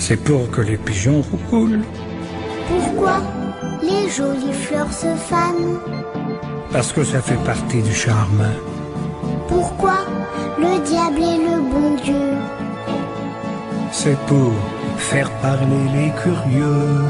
[0.00, 1.82] C'est pour que les pigeons roulent.
[2.68, 3.20] Pourquoi
[3.82, 5.78] les jolies fleurs se fanent
[6.72, 8.44] Parce que ça fait partie du charme.
[9.48, 9.98] Pourquoi
[10.58, 12.34] le diable est le bon Dieu
[13.90, 14.52] C'est pour
[14.96, 17.04] faire parler les curieux.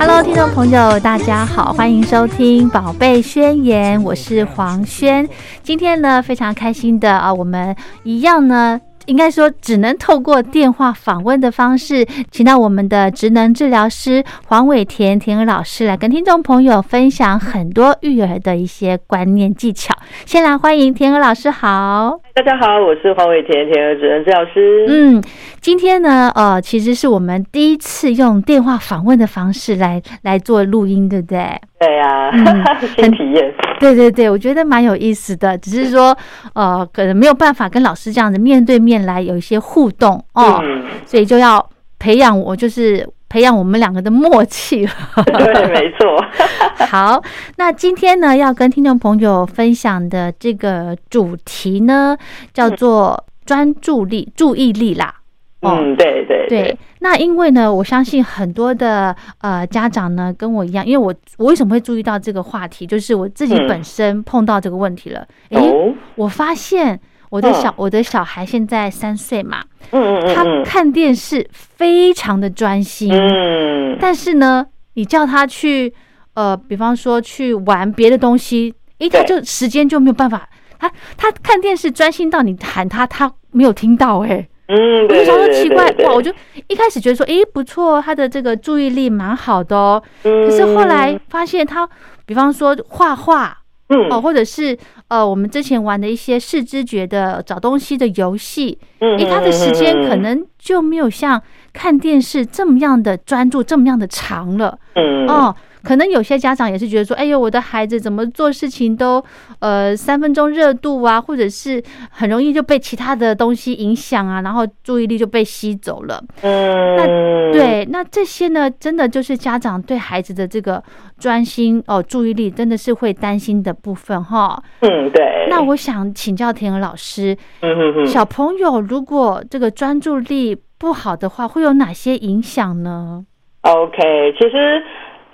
[0.00, 5.28] Hello，听众朋友，大家好，欢迎收听《宝贝宣言》，我是黄轩。
[5.62, 8.80] 今天呢，非常开心的啊，我们一样呢。
[9.05, 19.95] 应该说，只能透过电话访问的方式，请到我们的职能治疗师黄伟田田老师来跟听众朋友分享很多育儿的一些观念技巧。
[20.25, 22.24] 先来欢迎田娥老师，好。
[22.35, 24.85] 大家好，我是黄伟田田儿主任治疗师。
[24.89, 25.23] 嗯，
[25.61, 31.49] 今天呢，呃，其实是我们第一次用电话访问的方式来来做录音，对不对？
[31.79, 32.45] 对呀、嗯
[32.97, 33.53] 新体验。
[33.79, 36.13] 对对对，我觉得蛮有意思的，只是说，
[36.53, 41.65] 呃，可能没有办法跟老师这样子面对面来有一些互动哦，嗯，所以就要
[41.99, 44.91] 培养我，就是培养我们两个的默契了。
[45.27, 46.25] 对，没错。
[46.87, 47.21] 好，
[47.57, 52.17] 那今天呢，要跟听众朋友分享的这个主题呢，
[52.53, 55.13] 叫做专注力、注意力啦。
[55.59, 65.27] 哦嗯，对对对，那因为呢，我相信很多的呃家长呢跟我一样，因为我我为什么会注意到这个话题，就是我自己嗯本身碰到这个问题了。
[65.49, 66.97] 诶，哦，我发现
[67.35, 70.63] 我的小、嗯我的小孩现在三岁嘛，嗯嗯他嗯。
[70.63, 75.93] 看电视非常的专心，嗯，但是呢，你叫他去
[76.35, 80.47] 呃，比方说去玩别的东西，诶，他就时间就没有办法。
[80.79, 84.47] 他他看电视专心到你喊他，他没有听到诶。
[84.67, 86.33] 嗯，我就想说奇怪哇，我就
[86.67, 90.01] 一开始觉得说，诶，不错，他的这个注意力蛮好的哦。
[90.23, 90.47] 嗯。
[90.47, 91.87] 可是后来发现他，
[92.25, 93.57] 比方说画画
[93.89, 94.77] 嗯哦，或者是
[95.09, 101.41] 呃，我们之前玩的一些视知觉的找东西的游戏，嗯诶，他的时间可能就没有像
[101.71, 104.77] 看电视这么样的专注，这么样的长了。
[104.95, 109.23] 嗯哦，可能有些家长也是觉得说，哎呦，我的孩子怎么做事情都
[109.59, 116.21] 呃三分钟热度啊，或者是很容易就被其他的东西影响啊，然后注意力就被吸走了。
[116.41, 117.05] 嗯，那
[117.53, 120.83] 对，那这些呢，真的就是家长对孩子的这个
[121.19, 124.61] 专心哦注意力，真的是会担心的部分哈。
[124.81, 125.47] 嗯对。
[125.47, 133.23] 那我想请教田儿老师，嗯哼哼，小朋友如果这个专注力不好的话，会有哪些影响呢
[133.61, 134.83] ？OK，其实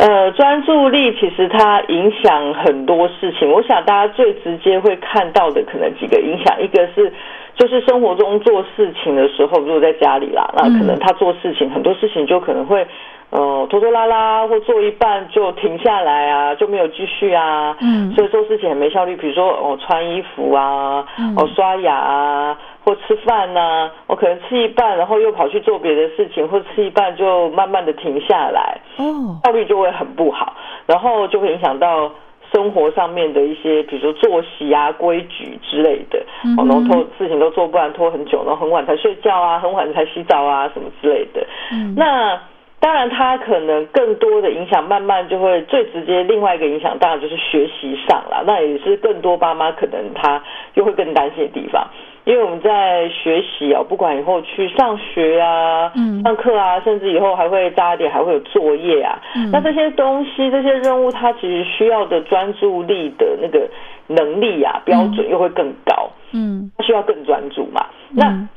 [0.01, 3.47] 呃，专注力其实它影响很多事情。
[3.51, 7.13] 我想大家最直接会看到的可能几个影响，一个是
[7.55, 12.87] 就是生活中做事情的时候，如果在家里啦，那可能他做事情、很多事情就可能会。
[13.31, 19.15] 呃，拖拖拉拉或做一半就停下来啊，就没有继续啊，嗯所以做事情很没效率。
[19.15, 30.55] 比如说，哦，穿衣服啊，嗯哦，刷牙啊，或吃饭呐、我可能吃一半，然后又跑去做别的事情，或吃一半就慢慢的停下来，哦，效率就会很不好，
[30.87, 32.11] 然后就会影响到
[32.51, 36.25] 生活上面的一些，比如说作息啊、规矩之类的，
[36.57, 41.45] 然后拖事情都做不完，拖很久，然后很晚才睡觉啊，很晚才洗澡啊，什么之类的。
[41.71, 42.41] 嗯那
[42.81, 46.23] 当然，它可能更多的影响，慢慢就会最直接。
[46.23, 50.41] 另外一个影响，当然就是学习上了，那也是更多爸妈可能他
[50.73, 51.87] 又会更担心的地方。
[52.23, 56.21] 因为我们在学习啊，不管以后去上学啊、嗯。
[56.23, 59.19] 上课啊，甚至以后还会大一点，还会有作业啊。
[59.35, 59.49] 嗯。
[59.51, 63.67] 那这些东西、这些任务，它其实需要的专注力的那个
[64.07, 66.71] 能力啊，标准又会更高，嗯。
[66.77, 67.85] 它需要更专注嘛。
[68.11, 68.47] 那嗯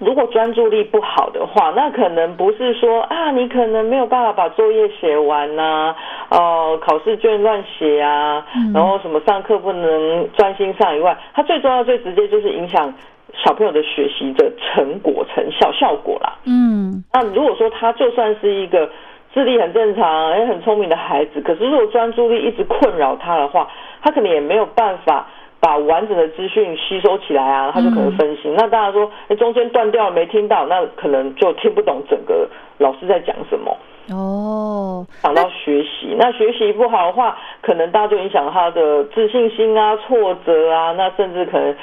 [0.00, 5.94] 如果专注力不好的话，那可能不是说啊，你可能没有办法把作业写完呐、
[6.30, 12.92] 哦、考试卷乱写啊，嗯然后什么上课不能专心上以外，它最重要、最直接就是影响
[13.44, 16.32] 小朋友的学习的成果、成效、效果啦。
[16.46, 18.90] 嗯那如果说他就算是一个
[19.32, 23.68] 智力很正常、也很聪明的孩子，可是如果专注力一直困扰他的话，
[24.02, 25.28] 他可能也没有办法
[25.60, 28.54] 把完整的资讯吸收起来啊，他就可能分心。
[28.56, 32.48] 那大家说，哎，中间断掉了没听到，那可能就听不懂整个
[32.78, 33.76] 老师在讲什么。
[34.10, 41.76] 哦，讲到学习，那学习不好的话，可能大家就影响他的自信心啊、挫折啊，那甚至可能，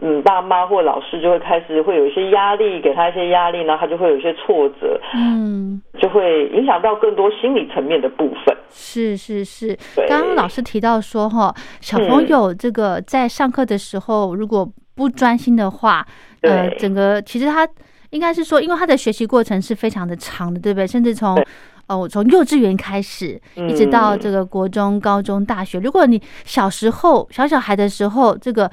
[0.00, 8.53] 嗯，爸妈或老师就会开始会有一些压力，给他一些压力，然后他就会有一些挫折，嗯，就会影响到更多心理层面的部分。
[8.74, 9.78] 是是是。
[10.08, 16.06] 刚刚老师提到说，哈，小朋友这个在上课的时候，如果不专心的话，
[16.42, 17.66] 呃，整个其实他
[18.10, 20.86] 应该是说，因为他的学习过程是非常的长的，对不对？
[20.86, 21.46] 甚至从对
[21.86, 25.78] 呃，我从幼稚园开始，一直到嗯这个国中、高中、大学。
[25.78, 28.70] 如果你小时候小小孩的时候，这个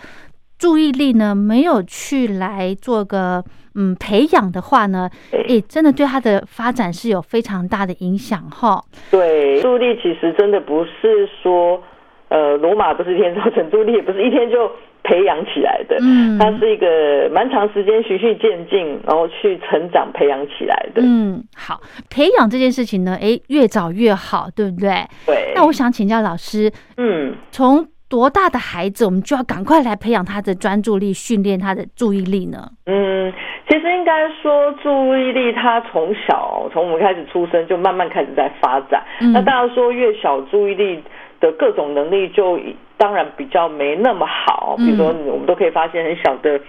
[0.58, 3.44] 注意力呢没有去来做个
[3.76, 8.84] 嗯培养的话呢，对诶，真的对他的发展是有非常大的影响哈。
[9.10, 11.82] 对，注意力其实真的不是说，
[12.30, 14.72] 呃，罗马不是一天造成，注意力也不是一天就
[15.04, 15.98] 培养起来的。
[16.02, 21.02] 嗯它是一个蛮长时间循序渐进，然后去成长培养起来的。
[21.04, 24.90] 嗯，好，培养这件事情呢，诶，越早越好，对不对？
[25.26, 27.36] 对，那我想请教老师，嗯。
[27.52, 32.70] 从多大的孩子，我们就要赶快来培养他的专注力，训练他的注意力呢？
[32.86, 33.32] 嗯，
[33.72, 39.02] 其实应该说注意力，它从小从我们开始出生就慢慢开始在发展。
[39.22, 41.02] 嗯那大家说越小注意力
[41.40, 42.60] 的各种能力就
[42.98, 46.60] 当然比较没那么好，比如说我们都可以发现很小的。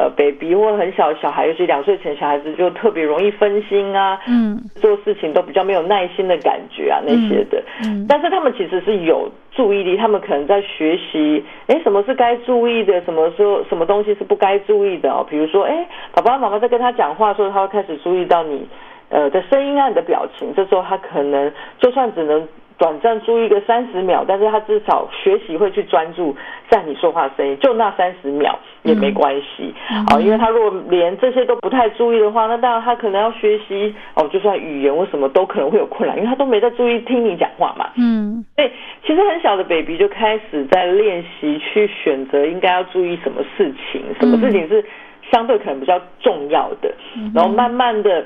[0.00, 7.62] 呃，baby 或很小小孩，尤其两岁前小孩子就特别容易分心啊，嗯做事情都比较没有耐心的感觉啊，那些的。
[7.84, 15.26] 嗯但是他们其实是有注意力，他们可能在学习，哎，什么是该注意的，什么时候什么东西是不该注意的哦。
[15.28, 18.66] 比如说，哎，爸爸妈妈在跟他讲话的时候，他会开始注意到你
[19.10, 22.48] 呃的声音啊、你的表情，这时候他可能就算只能。
[22.80, 26.34] 短暂注意个三十秒，但是他至少学习会去专注
[26.70, 29.74] 在你说话的声音，就那三十秒也没关系。
[30.08, 37.90] 啊、因为他如果连这些都不太注意的话，那当然他可能要学习哦，就算语言或什么都可能会有困难，因为他都没在注意听你讲话嘛。
[37.98, 38.42] 嗯。
[38.56, 38.70] 所以
[39.06, 44.82] 其实很小的 baby 就开始在练习去选择应该要注意什么事情，什么事情是
[45.30, 46.90] 相对可能比较重要的，
[47.34, 48.24] 然后慢慢的。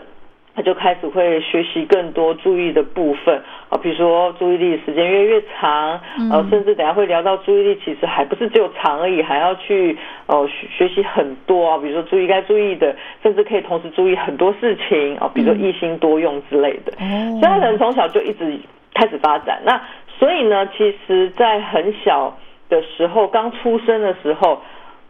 [0.57, 9.97] 他就开始会学习更多注意的部分啊，比如说注意力时间越来越长，呃，甚至等下会聊到注意力其实还不是只有长而已，还要去
[10.27, 16.93] 呃学学习很多啊，比如说注意该注意的，甚至可以同时注意很多事情啊，比如说一心多用之类的。
[17.01, 18.59] 哦所以他可能从小就一直
[18.95, 19.61] 开始发展。
[19.65, 19.81] 那
[20.19, 22.37] 所以呢，其实，在很小
[22.69, 24.63] 的时候，刚出生的时候，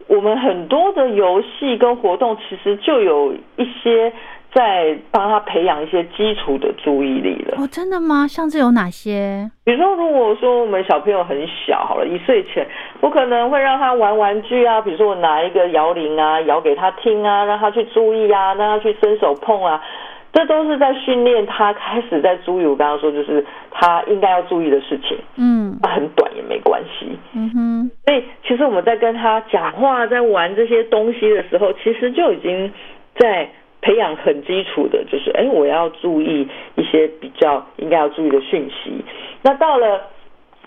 [0.07, 4.11] 我们很多的游戏跟活动，其实就有一些
[4.55, 7.57] 在帮他培养一些基础的注意力了。
[7.57, 8.25] 哦，真的吗？
[8.25, 9.51] 像这有哪些？
[9.65, 12.65] 比如说，如果说我们小朋友很小，好了，一岁前，
[13.01, 19.83] 我可能会让他玩玩具啊，比如说我拿一个摇铃啊，摇给他听啊，让他去注意啊，让他去伸手碰啊，
[20.31, 22.65] 这都是在训练他开始在注意。
[22.65, 27.19] 我刚刚说，就是他应该要注意的事情，嗯那很短也没关系。
[27.33, 32.71] 嗯哼，所以，其实我们在跟他讲话、在玩这些东西的时候，其实就已经
[33.17, 33.49] 在
[33.85, 39.05] 培养很基础的，就是哎，我要注意一些比较应该要注意的讯息。
[39.43, 40.01] 那到了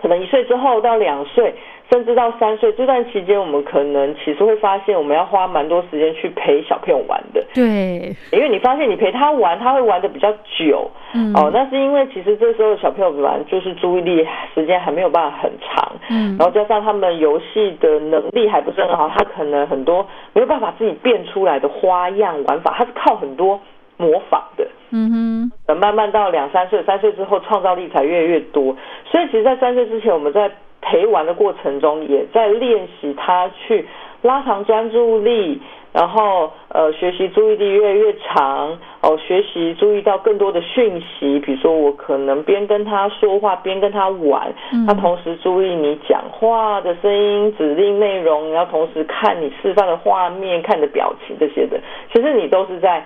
[0.01, 1.53] 可能一岁之后到两岁，
[1.91, 10.91] 甚至到三岁这段期间，我们可能其实会发现，我们要花蛮多时间去陪小朋友玩的，对，因为你发现你陪他玩，他会玩的比较久。
[11.15, 23.59] 嗯哦，那是因为其实这时候小朋友玩就是注意力时间还没有办法很长，嗯然后加上他们游戏的能力还不是很好，他可能很多没有办法自己变出来的花样玩法，他是靠很多
[23.97, 24.67] 模仿的。
[24.91, 28.77] 嗯哼，等慢慢到两三岁，三岁之后创造力才越来越多。
[29.07, 30.51] 所以其实，在三岁之前，我们在
[30.89, 33.87] 陪玩的过程中，也在练习他去
[34.23, 35.61] 拉长专注力，
[35.93, 44.51] 然后呃学习注意力越来越长，哦、学习注意到更多的讯息，比如说我可能边跟他说话边跟他玩，
[44.87, 51.79] 他同时注意你讲话的声音、指令内容，然后同时看你示范的画面、看你的表情这些的，
[52.11, 53.05] 其实你都是在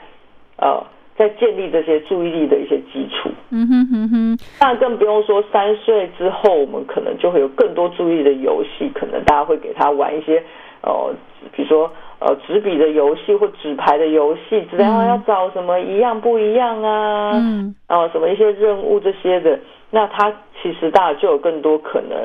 [0.58, 0.80] 呃。
[1.16, 10.42] 在建立这些注意力的一些基础，嗯哼哼哼，当然更不用说三岁之后，我们可能就会有更多注意力的游戏，可能大家会给他玩一些
[10.83, 11.14] 呃，
[11.54, 17.75] 比如说呃纸笔的游戏或纸牌的游戏之类，然后要找什么一样不一样啊，嗯。
[17.87, 22.19] 然后什么一些任务这些的，那他其实大家就有更多可能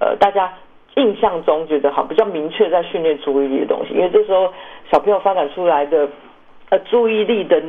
[0.00, 0.52] 呃，大家
[0.96, 4.52] 印象中觉得好比较明确在训练注意力的东西，因为这时候
[4.92, 6.06] 小朋友发展出来的
[6.74, 7.62] 呃注意力的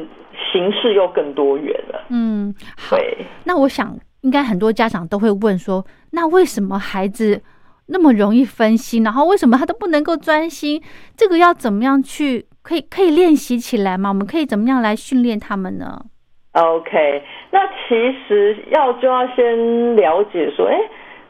[0.51, 2.01] 形式又更多元了。
[2.09, 2.97] 嗯，好。
[2.97, 7.41] 对，那我想，应该很多家长都会问说，那为什么孩子
[7.87, 10.81] 那么容易分心，然后为什么他都不能够专心？
[11.15, 14.09] 这个要怎么样去可以可以练习起来吗？
[14.09, 16.01] 我们可以怎么样来训练他们呢
[16.53, 17.21] ？OK，
[17.51, 20.75] 那其实要就要先了解说，哎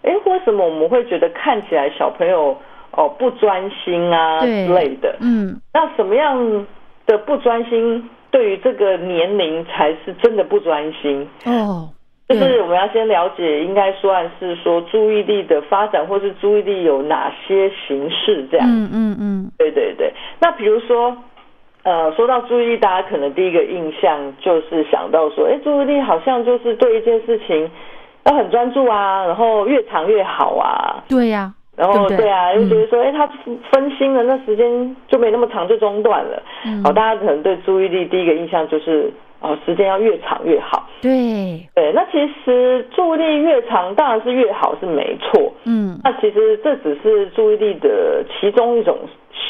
[0.04, 2.56] 哎，为什么我们会觉得看起来小朋友
[2.92, 5.18] 哦不专心啊之类的？
[5.20, 6.66] 嗯那什么样
[7.06, 11.28] 的不专心，对于这个年龄才是真的不专心？
[11.46, 11.90] 哦，
[12.28, 18.68] 就是我们要先了解，应该算是说注意力的发展，或是注意力有哪些形式这样。
[18.68, 21.16] 嗯嗯嗯，对对对，那比如说，
[21.84, 27.70] 呃，说到注意力，大家可能第一个印象就是想到说，哎，注意力好像就是对一件事情
[28.26, 33.28] 要很专注啊，然后越长越好啊，对呀、然后对啊，又嗯觉得说，哎、他
[33.72, 36.42] 分心了，那时间就没那么长，就中断了。
[36.66, 40.88] 嗯好，大家可能对注意力第一个印象就是，哦，时间要越长越好。
[41.02, 45.54] 对，对，那其实注意力越长当然是越好，是没错。
[45.66, 48.98] 嗯那其实这只是注意力的其中一种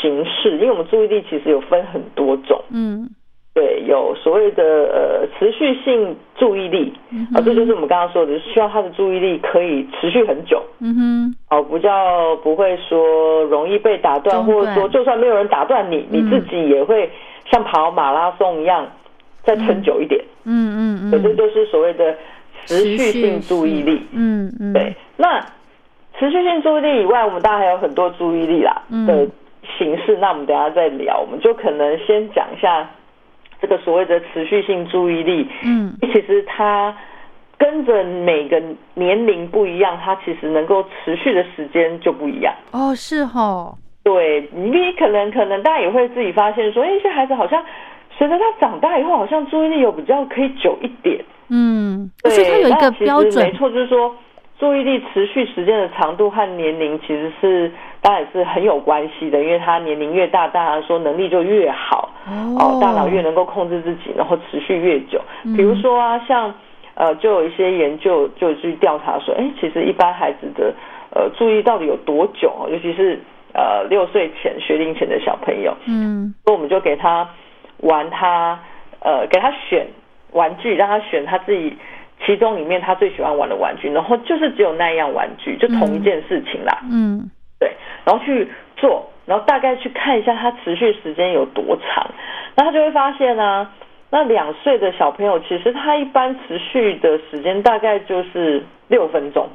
[0.01, 2.59] 形式，因为我们注意力其实有分很多种。
[2.71, 3.07] 嗯
[3.55, 10.61] 对，有所谓的呃持续性注意力，嗯啊，这就是我们刚刚说的，需要他的注意力可以持续很久。
[10.81, 17.09] 嗯哼，哦，不叫不会说容易被打断，或者说就算没有人打断你，你嗯自己也会
[17.49, 18.85] 像跑马拉松一样
[19.43, 20.21] 再撑久一点。
[20.43, 21.07] 嗯。
[21.07, 22.13] 嗯对，这嗯，就是所谓的
[22.65, 24.05] 持续性注意力。
[24.11, 25.39] 嗯嗯，对，那
[26.19, 29.07] 持续性注意力以外，我们当然还有很多注意力啦嗯。
[29.07, 29.25] 的
[29.77, 30.17] 形式。
[30.17, 32.89] 那我们等下再聊，我们就可能先讲一下
[33.61, 35.47] 这个所谓的持续性注意力。
[35.63, 36.95] 嗯其实它
[37.57, 38.61] 跟着每个
[38.93, 42.53] 年龄不一样，它其实能够持续的时间就不一样。
[42.71, 47.63] 哦是哦，对你可能可能大家也会自己发现说，哎，一些孩子好像
[48.17, 51.23] 随着他长大以后，好像注意力有比较可以久一点。
[51.49, 54.15] 嗯，对，所以它有一个标准没，错，就是说
[54.57, 57.71] 注意力持续时间的长度和年龄其实是
[58.01, 62.09] 当然是很有关系的，因为他年龄越大，当然说能力就越好，
[62.57, 62.79] 哦。
[62.81, 65.21] 大脑越能够控制自己，然后持续越久。
[65.43, 65.55] 嗯。
[65.57, 66.53] 比如说啊，像
[66.93, 70.73] 呃，就有一些研究就去调查说，哎，其实一般孩子的
[71.11, 73.19] 呃注意到底有多久哦，尤其是
[73.53, 76.33] 呃六岁前学龄前的小朋友，嗯。
[76.45, 77.27] 所以我们就给他
[77.81, 78.57] 玩他
[79.01, 79.87] 呃给他选
[80.31, 81.75] 玩具，让他选他自己
[82.25, 87.29] 其中里面他最喜欢玩的玩具，然后就是只有那样玩具，就同一件事情啦，嗯。
[87.57, 87.71] 对，
[88.03, 92.05] 然后去做，然后大概去看一下它持续时间有多长，
[92.55, 93.69] 那他就会发现呢、
[94.09, 99.47] 那两岁的小朋友其实他一般持续的时间大概就是六分钟，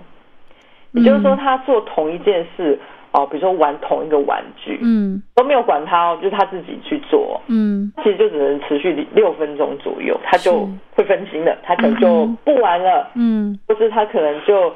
[0.92, 2.78] 也就是说他做同一件事
[3.12, 5.22] 哦，比如说玩同一个玩具，嗯。
[5.34, 7.92] 都没有管他哦，就是他自己去做，嗯。
[8.02, 12.38] 其实就只能持续六分钟左右，他就会分心了，他可能就嗯。
[12.44, 13.58] 不玩了，嗯。
[13.66, 14.72] 或是他可能就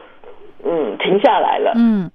[0.65, 2.11] 嗯停下来了，嗯。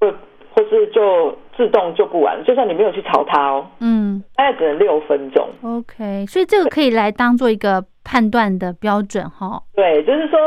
[0.00, 0.10] 或
[0.52, 4.22] 或是就自动就不玩了，就算你没有去吵他哦，嗯。
[4.34, 5.48] 大概只能六分钟。
[5.62, 9.62] ，OK，所以这个可以来当做一个判断的标准哈。
[9.76, 10.38] 对，就是说，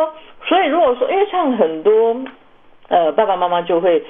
[0.46, 2.16] 所以如果说，因为像很多
[2.90, 4.04] 呃爸爸妈妈就会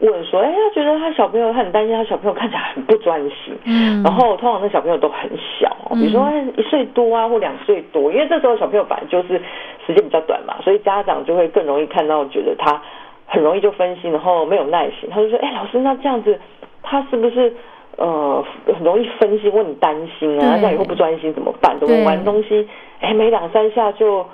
[0.00, 9.40] 问说，哎，他觉得他小朋友，他很担心他小朋友看起来很不专心，嗯然后通常那小朋友都很小、哦，比如说哎一岁多啊或两岁多，因为这时候小朋友本来就是
[9.86, 12.80] 时间比较短嘛，所以家长就会更容易看到，觉得他
[13.26, 16.38] 很容易就分心，然后没有耐心，他就说，哎，老师，那这样子
[16.82, 17.54] 他是不是？
[17.96, 21.78] 呃，很容易分心，或很担心啊，这样以后不专心怎么办？
[21.78, 22.66] 怎么玩东西？
[23.00, 24.24] 哎，没两三下就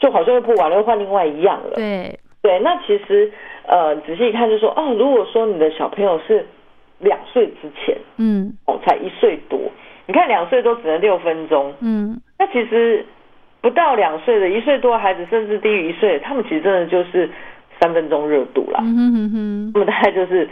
[0.00, 1.74] 就好像又不玩了，又换另外一样了。
[1.76, 3.30] 对，对，那其实
[3.66, 6.44] 呃，仔细一看就说，哦，如果说你的小朋友是
[6.98, 8.52] 两岁之前，嗯。
[8.66, 9.58] 哦，才一岁多，
[10.06, 12.20] 你看两岁都只能六分钟，嗯。
[12.38, 13.06] 那其实
[13.60, 17.30] 不到两岁的一岁多的孩子，甚至低于一岁，他们其实真的就是
[17.80, 18.80] 三分钟热度啦。
[18.82, 20.48] 嗯哼哼哼，他们大概就是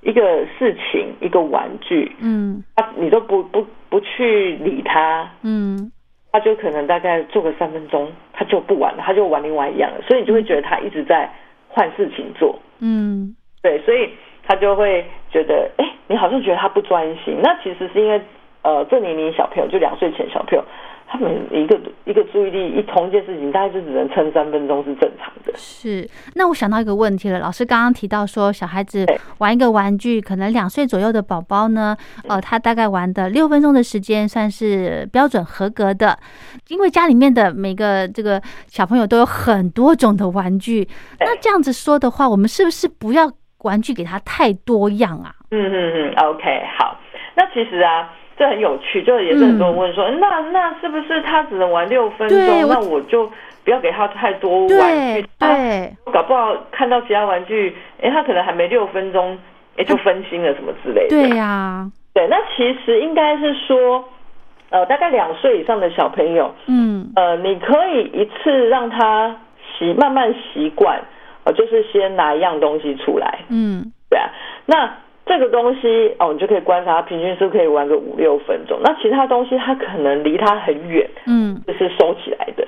[0.00, 2.62] 一个事情，一个玩具，嗯。
[2.74, 5.92] 他你都不不不去理他，嗯
[6.32, 11.30] 他就可能大概做个三分钟，他就不玩了，他就玩另外一样了，所以你就会觉得他一直在
[11.68, 13.34] 换事情做，嗯。
[13.60, 14.10] 对，所以
[14.46, 18.20] 他就会觉得，哎，你好像觉得他不专心，那其实是因为，
[18.62, 20.64] 呃，这年龄小朋友就两岁前小朋友，
[21.10, 25.52] 他们一个一个注意力一同一件事情，大概就只能撑三分钟是正常的。
[25.56, 26.06] 是。
[26.34, 29.06] 那我想到一个问题了，老师刚刚提到说，小孩子
[29.38, 31.96] 玩一个玩具，可能两岁左右的宝宝呢，
[32.28, 36.18] 呃，他大概玩的六分钟的时间算是标准合格的，
[36.68, 40.86] 因为家里面的每个这个小朋友都有很多种的玩具，
[41.20, 45.34] 那这样子说的话，我们是不是不要玩具给他太多样啊？
[45.50, 46.42] 嗯嗯嗯，OK，
[46.78, 46.96] 好。
[47.34, 52.62] 那其实啊，这很有趣，就也是很多人问说，那那是不是他只能玩六分钟？
[52.62, 53.28] 我那我就
[53.64, 59.36] 不要给他太多玩对具，他对，搞不好看到其他玩具，哎，他可能还没六分钟，
[59.76, 61.08] 哎，就分心了什么之类的。
[61.08, 64.04] 对呀，对，那其实应该是说，
[64.70, 67.10] 呃，大概两岁以上的小朋友，嗯。
[67.16, 69.34] 呃，你可以一次让他
[69.76, 71.00] 习慢慢习惯，
[71.42, 73.92] 呃，就是先拿一样东西出来，嗯。
[74.08, 74.30] 对啊，
[74.64, 74.90] 那
[75.28, 81.62] 这个东西哦，你就可以观察他平均是不是可以玩个五六分钟，那其他东西他可能离他很远，嗯。
[81.66, 82.66] 就是收起来的，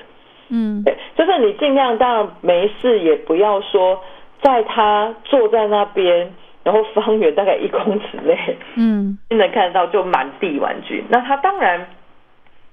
[0.51, 0.83] 嗯。
[0.85, 4.01] 对，就是你尽量当然没事，也不要说
[4.43, 8.39] 在他坐在那边，然后方圆大概一公尺内。
[8.77, 9.19] 嗯。
[9.31, 11.87] 能看得到就满地玩具，那他当然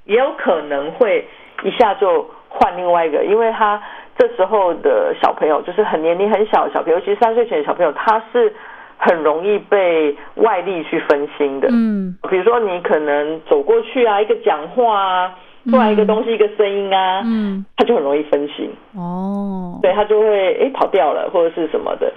[0.05, 1.25] 也有可能会
[1.63, 3.81] 一下就换另外一个，因为他
[4.17, 8.53] 这时候的小朋友就是很年龄很小的小朋友，尤其是三岁前的小朋友，他是
[8.97, 11.67] 很容易被外力去分心的。
[11.71, 12.15] 嗯。
[12.29, 15.35] 比如说你可能走过去啊，一个讲话啊，
[15.69, 18.69] 突然一个东西一个声音啊，嗯，他就很容易分心。
[18.95, 22.11] 哦，对他就会诶跑掉了或者是什么的。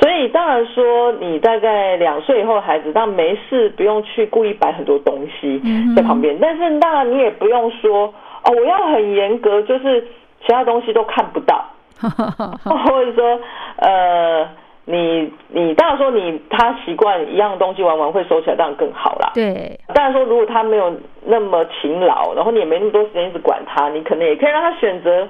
[0.00, 5.60] 所以当然说，你大概两岁以后的孩子，当然没事不用去故意摆很多东西
[5.94, 8.06] 在旁边，但是当然你也不用说
[8.44, 10.00] 哦，我要很严格，就是
[10.40, 11.62] 其他东西都看不到，
[12.00, 13.38] 或者说
[13.76, 14.48] 呃，
[14.90, 19.30] 你你当然说你他习惯一样东西玩完会收起来，当然更好啦。
[19.34, 20.92] 对，当然说，如果他没有
[21.24, 25.28] 那么勤劳，然后你也没那么多时间一直管他，你可能也可以让他选择，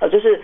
[0.00, 0.40] 呃，就是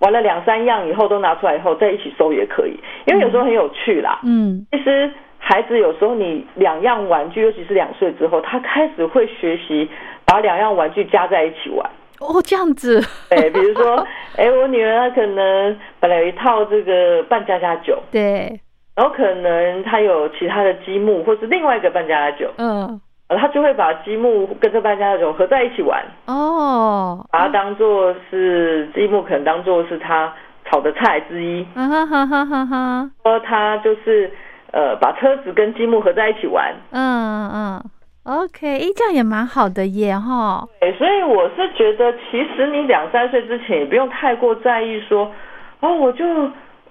[0.00, 4.20] 玩了两三样以后都拿出来以后再一起收也可以，因为有时候很有趣啦。
[4.24, 9.88] 嗯其实孩子有时候你两样玩具，尤其是两岁之后，他开始会学习
[10.26, 11.88] 把两样玩具加在一起玩。
[12.20, 14.06] 哦，这样子， 对，比如说，
[14.36, 18.60] 哎，我女儿她可能本来有一套这个半家家酒，对，
[18.94, 26.02] 然后可能她有其他的积木，或是另外一个半家家酒，嗯，呃，她就会把积木跟这半家家酒合在一起玩。
[26.26, 30.32] 哦，把它当做是积木，可能当做是她
[30.70, 31.66] 炒的菜之一。
[31.74, 34.30] 啊哈哈哈哈哈，说她就是
[34.72, 36.74] 呃把车子跟积木合在一起玩。
[36.90, 37.84] 嗯嗯
[38.26, 45.32] ，OK，诶，这样也蛮好的耶，哈，对，所以我是觉得，其实你两三岁之前也不用太过在意说，
[45.80, 46.24] 哦，我就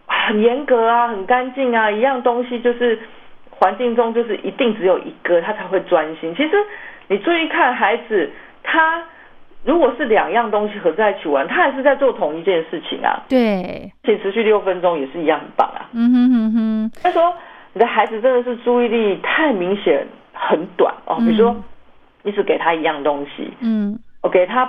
[0.08, 2.98] 很严格啊，很干净啊，一样东西就是
[3.50, 6.34] 环境中就是一定只有一个，他才会专心。
[6.36, 6.52] 其实
[7.08, 8.30] 你注意看孩子，
[8.64, 9.04] 他
[9.64, 15.90] 如果是两样东西合在一起玩，他还是在做同一件事情啊，对，且持续六分钟也是一样很棒啊。
[15.94, 17.34] 嗯哼哼哼，他说
[17.74, 21.64] 你的孩子真的是注意力太明显很短哦，比如说嗯
[22.24, 23.98] 你只给他一样东西，嗯。
[24.22, 24.66] 我给他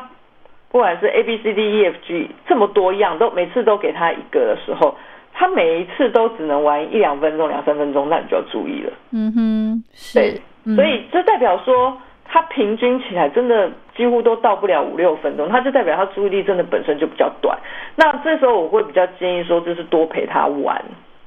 [0.71, 4.95] 不管是 A B C D E F G 这么多样，都每次都给他一个的时候，
[5.33, 8.93] 他每一次都只能玩一两分钟、两三分钟，那你就要注意了。
[9.13, 10.77] 嗯哼，对是，，嗯。
[10.77, 17.59] 所以这代表说他平均起来真的几乎都到不了五六分钟，他就代表他注意力真的本身就比较短。
[17.95, 20.85] 那这时候我会比较建议说，就是多陪他玩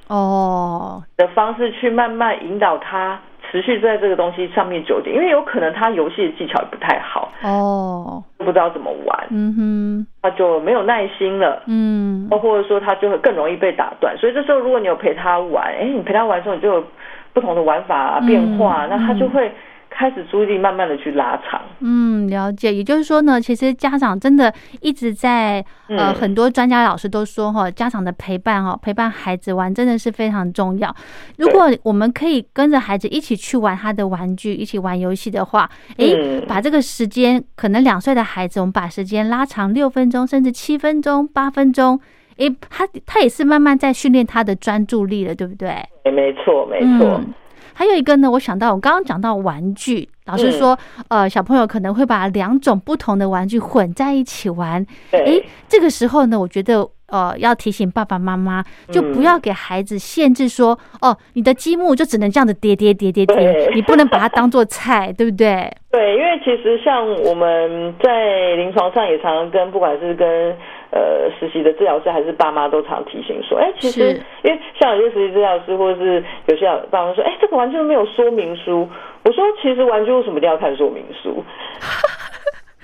[0.07, 3.19] 哦，的方式去慢慢引导他
[3.51, 11.63] 持续在这个东西上面久点，因为有可能他游戏的技巧也不太好，哦，不知道怎么玩，嗯哼，他就没有耐心了。
[11.67, 12.27] 嗯。
[12.29, 16.83] 或者说他就会更容易被打断，所以这时候如果你有陪他玩，哎，你陪他玩的时候，你就有
[17.33, 19.51] 不同的玩法变化，那他就嗯会
[19.89, 21.61] 开始注意力慢慢的去拉长。
[21.79, 22.73] 嗯，了解。
[22.73, 30.95] 也就是说呢，其实家长真的一直在呃，嗯很多专家老师都说哈，家长的陪伴哈，陪伴孩子玩真的是非常重要。
[31.37, 41.99] 如果我们可以跟着孩子一起去玩他的玩具，一起玩游戏的话，诶，嗯把这个时间，可能两岁的孩子，我们把时间拉长六分钟，甚至七分钟、八分钟，
[42.37, 45.69] 诶，他他也是慢慢在训练他的专注力了，对不对？
[46.03, 47.19] 哎没错，没错。
[47.19, 47.33] 嗯
[47.79, 54.85] 还有一个呢，我想到我刚刚讲到玩具，老师说，嗯呃，小朋友可能会把两种不同的玩具混在一起玩。
[55.09, 58.61] 对诶，这个时候呢，我觉得呃，要提醒爸爸妈妈，
[58.91, 65.73] 就不要给孩子限制说，哦，你的积木就只能这样子叠叠叠叠叠，你不能把它当做菜，对不对？
[65.89, 70.53] 对，因为其实像我们在临床上也常常跟不管是跟
[70.91, 78.87] 呃实习的治疗师还是爸妈都常提醒说，哎，其实因为像有些实习治疗师或者是有些爸妈说，哎，这个玩具没有说明书。
[79.23, 81.43] 我说，其实玩具为什么一定要看说明书？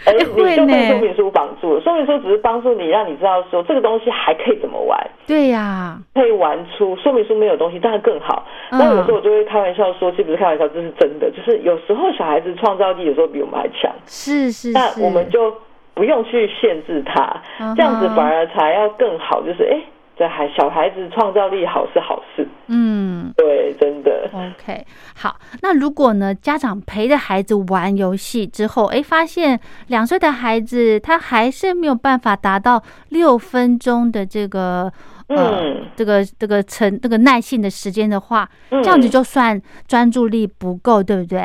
[0.06, 1.82] 哎，你就被说明书绑住了。
[1.82, 5.00] 说明书只是帮助你，让你知道说这个东西还可以怎么玩。
[5.26, 8.46] 对呀、可以玩出说明书没有东西，当然更好。
[8.70, 11.32] 嗯那有时候我就会开玩笑说，其实不是开玩笑，这是真的。
[11.32, 15.52] 就是有时候小孩子创造力有时候比我们还强，是是那，我们就
[15.96, 17.42] 不用去限制他
[17.76, 19.42] 这样子反而才要更好。
[19.42, 19.82] 就是哎，
[20.18, 24.30] 这孩小孩子创造力好是好事，嗯对，真的。
[24.34, 25.36] ，OK，好。
[25.62, 34.92] 那如果呢，家长陪着孩子玩游戏之后，哎，发现两岁的孩子他还是没有办法达到六分钟的这个
[35.28, 41.40] 呃、嗯这个这个成这个耐性的时间的话，嗯这样子就算专注力不够，对不对？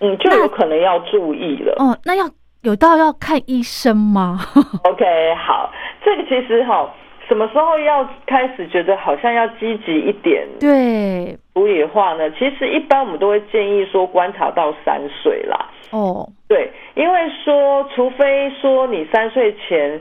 [0.00, 1.74] 嗯，就有可能要注意了。
[1.78, 2.24] 哦，那要
[2.62, 4.38] 有到要看医生吗？
[4.84, 5.72] OK，好，
[6.04, 6.92] 这个其实哈，
[7.26, 12.30] 什么时候要开始觉得好像要积极一点对，处理的话呢？
[12.32, 15.70] 其实一般我们都会建议说观察到三岁啦。
[15.90, 19.98] 哦，对，因为说，除非说你三岁前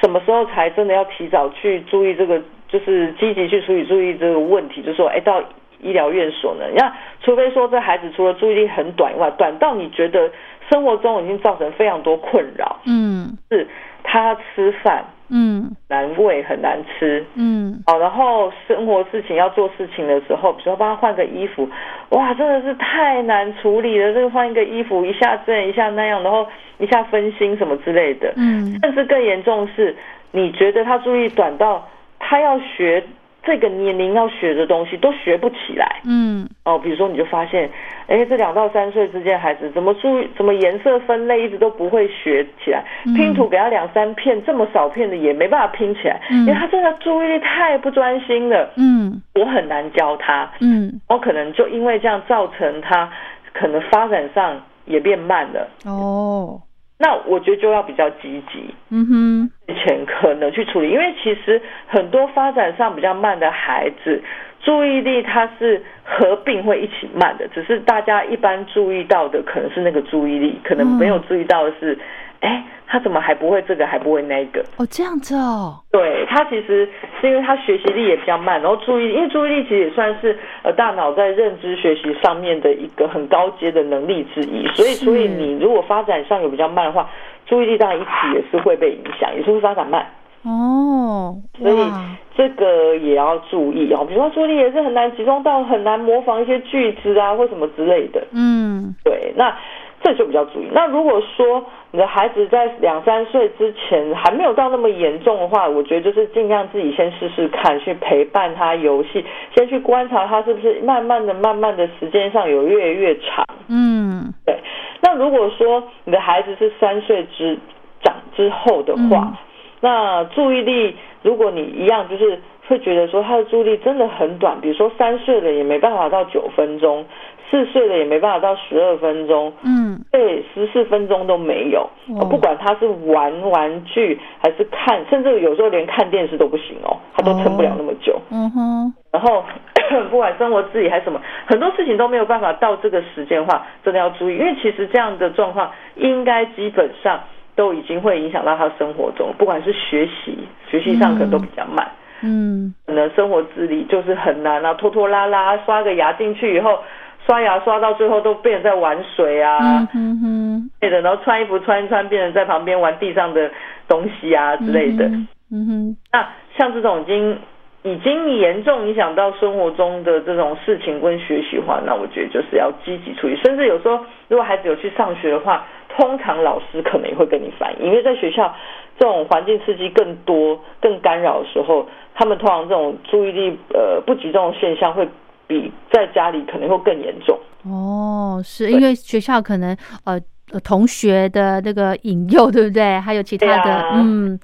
[0.00, 5.42] 什么时候才真的要提早去注意这个，就是积极去处理注意这个问题，就说，哎，到
[5.82, 6.90] 医疗院所呢，那
[7.22, 10.30] 除非说这孩子除了注意力很短以外，短到你觉得
[10.70, 13.66] 生活中已经造成非常多困扰，嗯是
[14.02, 21.68] 他吃饭嗯难喂很难吃，嗯，好，然后生活事情要做事情的时候，比如说帮他换个衣服，
[22.10, 24.12] 哇，真的是太难处理了。
[24.12, 26.46] 这个换一个衣服，一下这样一下那样，然后
[26.78, 28.32] 一下分心什么之类的。
[28.36, 29.94] 嗯甚至更严重是，
[30.32, 31.86] 你觉得他注意力短到
[32.18, 33.04] 他要学
[33.42, 36.00] 这个年龄要学的东西都学不起来。
[36.04, 36.48] 嗯。
[36.64, 37.70] 哦，比如说你就发现，
[38.06, 42.84] 哎，这两到三岁之间的孩子怎么注意怎么颜色分类一直都不会学起来，
[43.16, 46.40] 拼图给他两三片这么少片的也没办法拼起来，嗯。
[46.40, 49.22] 因为他真的注意力太不专心了，嗯。
[49.34, 53.10] 我很难教他，嗯，然后可能就因为这样造成他
[53.52, 56.60] 可能发展上也变慢了，哦，
[57.02, 58.74] 那我觉得就要比较积极。
[58.90, 64.22] 嗯哼，以前可能去处理，因为其实很多发展上比较慢的孩子，
[64.62, 71.98] 注意力它是合并会一起慢的，只是大家一般注意到的可能是那个注意力，可能没有注意到的是，
[72.40, 74.60] 哎、他怎么还不会这个，还不会那个？
[74.76, 76.86] 哦，这样子哦，对他其实
[77.20, 87.08] 是因为他学习力也比较慢，然后注意，因为注意力其实也算是呃大脑在认知学习上面的一个很高阶的能力之一，所以所以你如果发展上有比较慢的话，
[87.46, 90.06] 注意力当然一起也是会被影响，也是会发展慢。
[90.42, 91.92] 哦，所以，
[92.34, 94.04] 这个也要注意哦。
[94.08, 98.26] 比如说注意力也是很难集中到很难模仿一些句子啊或什么之类的。
[98.32, 99.54] 嗯对，那
[100.02, 100.68] 这就比较注意。
[100.72, 109.22] 那如果说你的孩子在两三岁之前还没有到那么严重的话，我觉得就是尽量自己先试试看，去陪伴他游戏，
[109.54, 113.44] 先去观察他是不是慢慢的、慢慢的时间上有越来越长。
[113.68, 114.56] 嗯对，
[115.02, 117.58] 那如果说你的孩子是三岁之
[118.02, 119.36] 长之后的话，嗯
[119.80, 122.38] 那注意力，如果你一样就是
[122.68, 127.04] 会觉得说他的注意力真的很短，比如说三岁了也没办法到九分钟，
[127.50, 131.88] 四岁了也没办法到十二分钟，嗯对，十四分钟都没有。
[132.20, 138.20] 哦不管他是玩玩具还是看，甚至有时候连看电视都不行哦，他都撑不了那么久。
[138.30, 139.44] 嗯哼，然后
[140.10, 147.20] 不管生活自理还是什么，很多事情都没有办法到这个时间的话，真的要注意，因为其实这样的状况应该基本上
[147.54, 150.38] 都已经会影响到他生活中，不管是学习，
[150.70, 151.90] 学习上可能都比较慢，
[152.22, 156.78] 嗯可能生活自理就是很难啊，拖拖拉拉，刷个牙进去以后。
[157.26, 163.48] 刷牙刷到最后都变成在玩水啊，嗯哼哼类的，然后穿衣服穿一穿，变成在旁边玩地上的
[163.86, 165.04] 东西啊之类的。
[165.52, 167.38] 嗯哼那像这种已经
[167.82, 173.36] 已经严重影响到生活中的这种事情跟学习的话，那我觉得就是要积极处理。
[173.44, 178.54] 甚至有时候，如果孩子有去上学的话，通常老师可能也会跟你反映，因为在学校
[178.98, 185.08] 这种环境刺激更多、更干扰的时候，他们通常这种注意力呃不集中的现象会
[185.46, 187.38] 比在家里可能会更严重。
[187.64, 190.18] 哦，是因为学校可能呃
[190.52, 192.98] 呃同学的那个引诱，对不对？
[193.00, 194.38] 还有其他的，啊嗯，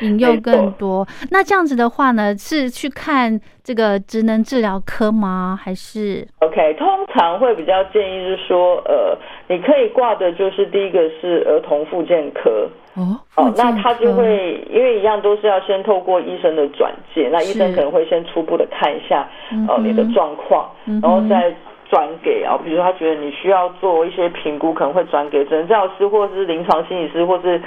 [0.00, 1.06] 引诱更多。
[1.30, 5.58] 那这样子的话呢，是去看这个职能治疗科吗？
[5.60, 9.18] 还是 OK，通常会比较建议是说，呃，
[9.50, 13.18] 你可以挂的就是第一个是儿童复健科，哦？
[13.34, 14.18] 哦那他就科。
[14.18, 19.28] 会因为一样都是要先透过医生的转介，那医生可能会先初步的看一下
[19.66, 21.52] 哦呃你的状况，嗯然后再
[21.90, 27.60] 转给啊，比如说他觉得你需要做一些评估，可能会转给职能治疗师或是临床心理师，或是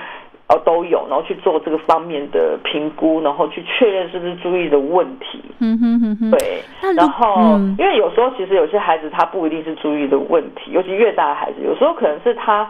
[0.53, 5.41] 呃都有，然后去做这个方面的评估，然后去确认是不是注意的问题。
[5.59, 12.69] 嗯哼哼哼，对，那然后、嗯因为有时候其实有些孩子他不一定是注意的问题，尤其越大的孩子，有时候可能是他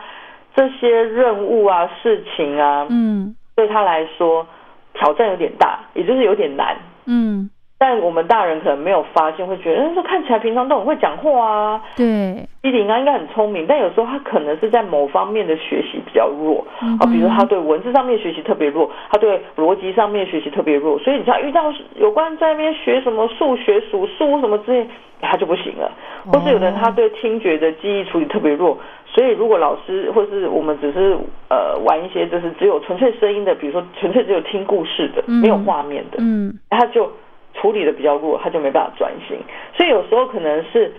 [0.55, 4.47] 这些任务啊、事情啊，嗯对他来说
[4.93, 6.77] 挑战有点大，也就是有点难。
[7.05, 7.49] 嗯
[7.83, 16.65] 但我们大人可能没有发现，会觉得，嗯，这看起来平常都很会讲话啊，对，依林啊应该很聪明，但有时候他可能是在某方面的学习比较弱。
[16.81, 24.87] 嗯啊，比如他对文字上面学习特别弱，他对逻辑上面学习特别弱，所以你像遇到有关在那边学什么数学、数数什么之类，
[25.19, 25.91] 他就不行了。
[26.31, 31.17] 或是有的人他对听觉的记忆处理特别弱，所以如果老师或是我们只是
[31.49, 35.41] 呃玩一些就是只有纯粹声音的，比如说纯粹只有听故事的，嗯。
[35.41, 36.57] 没有画面的，嗯。
[36.69, 37.11] 他就
[37.53, 39.37] 处理的比较弱，他就没办法专心。
[39.75, 40.93] 所以有时候可能是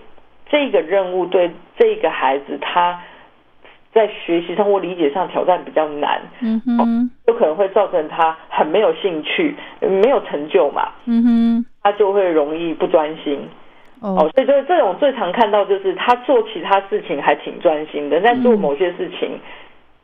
[0.49, 2.99] 这个任务对这个孩子他
[3.93, 13.39] 在学习上或理解上挑战比较难，嗯哼就可能会造成他很没有兴趣，没有成就嘛，嗯哼，他就会容易不专心。
[14.01, 19.39] 哦哦，，所以就是这种最常看到，就是他做其他事情还挺专心的，但做嗯某些事情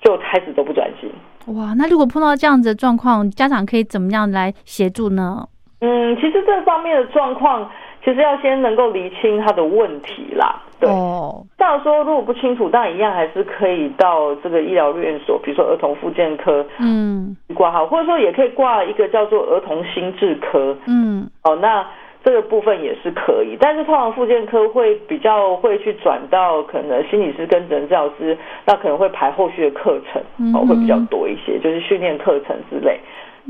[0.02, 1.12] 就开始都不专心。
[1.54, 5.46] 哇，那如果碰到这样子的状况，家长可以怎么样来协助呢？
[5.82, 7.70] 嗯，其实这方面的状况，
[8.04, 10.62] 其实要先能够厘清他的问题啦。
[10.80, 20.76] 对，哦，当然说如果不清楚，当然一样还是可以到这个医疗院所，比如说儿童复健科嗯挂号，或者说也可以挂一个叫做儿童心智科。
[20.88, 21.86] 嗯哦，那
[22.24, 30.22] 这个部分也是可以，但是通常复健科会比较会去转到可能心理师跟诊疗师，那可能会排后续的课程，
[30.54, 33.00] 哦，嗯会比较多一些，就是训练课程之类。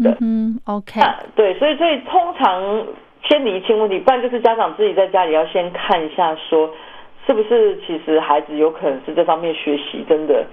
[0.01, 2.86] 对嗯，OK，那对，所以所以通常
[3.23, 6.69] 先理清问题，不然就是家长自己在家里要先看一下说。
[7.27, 10.43] 是不是其实孩子有可能是这方面学习真的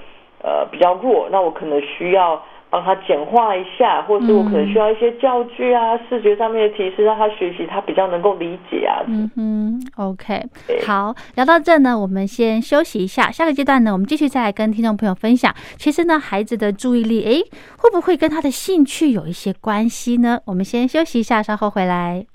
[0.43, 1.27] 呃比较弱？
[1.33, 9.03] 那我可能需要帮他简化一下，或是我可能需要一些教具啊、视觉上面的提示，让他学习他比较能够理解啊。
[9.07, 10.43] 嗯哼，OK，
[10.87, 13.31] 好，聊到这呢，我们先休息一下。
[13.31, 15.55] 下个阶段呢，我们继续再来跟听众朋友分享。
[15.77, 17.41] 其实呢，孩子的注意力，诶，
[17.79, 20.41] 会不会跟他的兴趣有一些关系呢？
[20.47, 22.27] 我们先休息一下，稍后回来。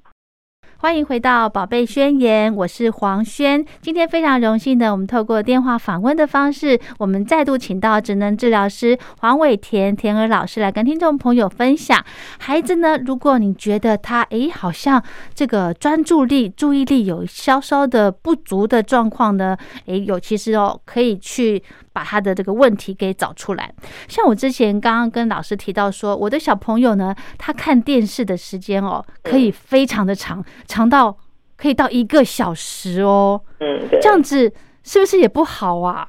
[0.83, 3.63] 欢迎回到《宝贝宣言》，我是黄轩。
[3.81, 12.03] 今天非常荣幸的，我们透过电话访问的方式，我们再度请到职能治疗师黄伟田田儿老师来跟听众朋友分享。
[12.37, 15.01] 孩子呢，如果你觉得他诶好像
[15.33, 21.63] 这个专注力、注意力有稍稍的不足的状况呢，诶，有其实哦可以去
[21.93, 23.71] 把他的这个问题给找出来。
[24.07, 31.15] 像我之前刚刚跟老师提到说，我的小朋友呢，他看电视的时间哦，可以非常的长，长到
[31.55, 33.39] 可以到一个小时哦。
[33.59, 33.99] 嗯，对。
[34.01, 34.51] 这样子
[34.83, 36.07] 是不是也不好啊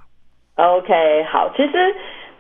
[0.57, 1.95] ？OK，好，其实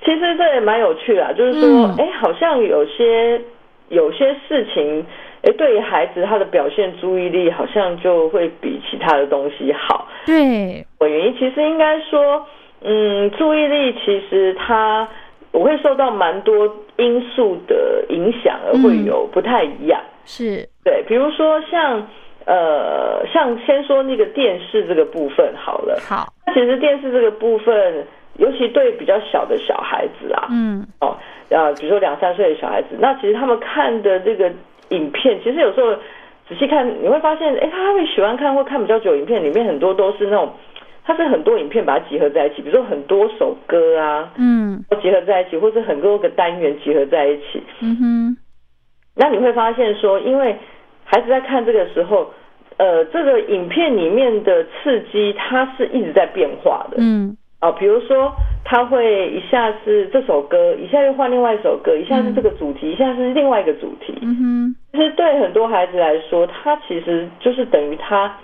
[0.05, 3.41] 其实这也蛮有趣啊，就是说，嗯哎、好像有些
[3.89, 5.05] 有些事情，
[5.43, 10.09] 哎，对于孩子他的表现注意力好像就会比其他的东西好。
[10.27, 12.47] 对，我原因其实应该说，
[12.85, 15.09] 嗯，注意力其实它
[15.53, 20.01] 我会受到蛮多因素的影响，而会有不太一样。
[20.25, 22.07] 是，对，比如说像
[22.47, 25.99] 呃，像先说那个电视这个部分好了。
[26.07, 31.17] 好，那其实电视这个部分，尤其对比较小的小孩子啊，嗯哦，
[31.49, 34.51] 呃，比如说两三岁的小孩子，那其实他们看的这个
[34.91, 35.95] 影片，其实有时候
[36.49, 40.53] 仔细看，你会发现，哎，他会喜欢看或看比较久影片，里面很多都是那种，
[41.05, 44.83] 它是很多影片把它集合在一起，比如说很多首歌啊，嗯。
[45.03, 48.37] 结合在一起，或者很多个单元集合在一起，嗯哼，
[49.15, 50.57] 那你会发现说，因为
[51.05, 52.33] 孩子在看这个时候，
[52.79, 56.97] 呃，这个影片里面的刺激，它是一直在变化的。
[56.99, 57.37] 嗯。
[57.61, 58.33] 啊，比如说
[58.65, 64.15] 他会一下是这首歌，一下又换另外一首歌，一下是这个主题，一下是另外一个主题。
[64.23, 68.37] 嗯哼，其实对很多孩子来说，他其实就是等于他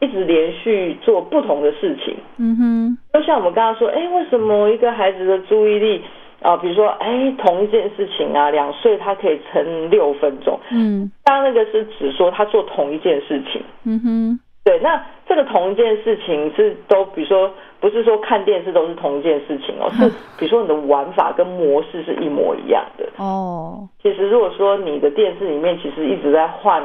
[0.00, 2.16] 一直连续做不同的事情。
[2.38, 6.02] 嗯哼，就像我们刚刚说，哎，为什么一个孩子的注意力
[6.42, 10.58] 啊，比如说，哎，同一件事情啊，两岁他可以撑六分钟。
[10.70, 13.62] 嗯刚刚那个是指说他做同一件事情。
[13.84, 23.08] 嗯哼，对，那这个同一件事情是都，比如说不是说看电视都是同一件事情哦， 是比如说你的玩法跟模式是一模一样的。
[23.16, 26.82] 哦，其实如果说你的电视里面其实一直在换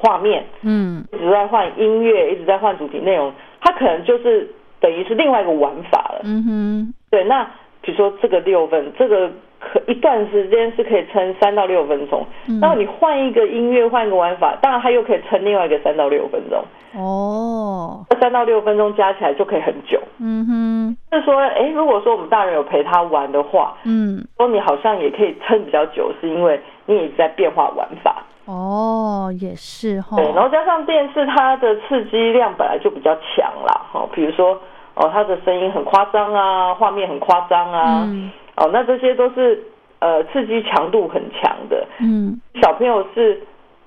[0.00, 4.48] 画面，嗯一直在换音乐，一直在换主题内容，它可能就是
[4.80, 6.20] 等于是另外一个玩法了。
[6.24, 7.44] 嗯哼，对，那
[7.82, 16.64] 比如说这个六分，这个可一段时间是可以撑三到六分钟，嗯然后你换一个音乐，换一个玩法，当然它又可以撑另外一个三到六分钟。
[16.96, 20.00] 哦，这三到六分钟加起来就可以很久。
[20.18, 28.19] 嗯哼，就是说，哎，如果说我们大人有陪他玩的话，嗯，说你好像也可以撑比较久，是因为你也在变化玩法。
[28.50, 34.60] 哦，也是哈，对，然后加上电视它的刺激量本来就比较强啦，哈、比如说
[34.94, 38.30] 哦，它的声音很夸张啊，画面很夸张啊，嗯。
[38.56, 39.62] 哦，那这些都是
[40.00, 42.40] 呃刺激强度很强的，嗯。
[42.60, 43.40] 小朋友是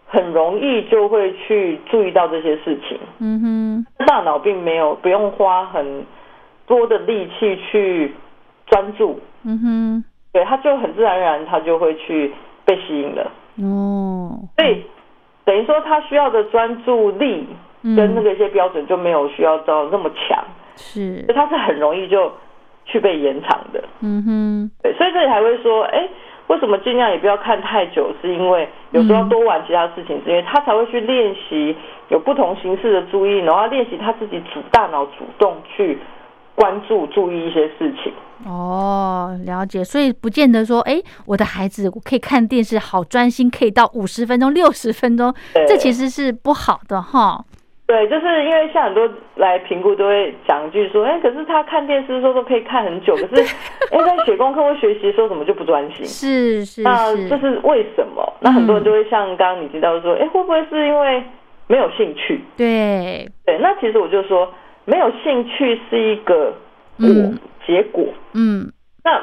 [0.07, 2.97] 很容易就会去注意到这些事情。
[3.19, 6.05] 嗯哼，大脑并没有不用花很
[6.65, 8.15] 多的力气去
[8.67, 12.33] 专注，嗯哼，对，他就很自然而然他就会去
[12.65, 13.29] 被吸引了。
[13.61, 14.83] 哦，所以
[15.45, 17.47] 等于说他需要的专注力
[17.83, 20.43] 嗯跟那个一些标准就没有需要到那么强，
[20.75, 22.31] 是所以，他是很容易就
[22.85, 23.83] 去被延长的。
[24.01, 26.07] 嗯哼，对，所以这里还会说，哎，
[26.47, 28.11] 为什么尽量也不要看太久？
[28.21, 31.75] 是因为有时候多玩其他事情，是因为他才会去练习
[32.09, 35.99] 有不同形式的注意，然后练习他自己主大脑主动去
[36.55, 38.11] 关注、注意一些事情。
[38.45, 45.33] 哦，了解，所以不见得说，哎，我的孩子我可以看电视好专心，可以到五十分钟、六十分钟，
[45.67, 47.43] 这其实是不好的哈。
[47.85, 53.41] 对，就是因为像很多来评估都会讲一句说，哎，可是他看电视的时候都可以看很久，可是
[53.91, 56.05] 哎在写功课或学习的时候怎么就不专心？
[56.05, 58.33] 是是那，这是为什么？
[58.39, 61.23] 那很多人就会像刚刚你提到说，哎，会不会是因为
[61.67, 62.41] 没有兴趣？
[62.57, 64.49] 对，对，那其实我就说，
[64.85, 66.53] 没有兴趣是一个
[66.97, 68.05] 果、嗯结果。
[68.33, 68.71] 嗯
[69.03, 69.21] 那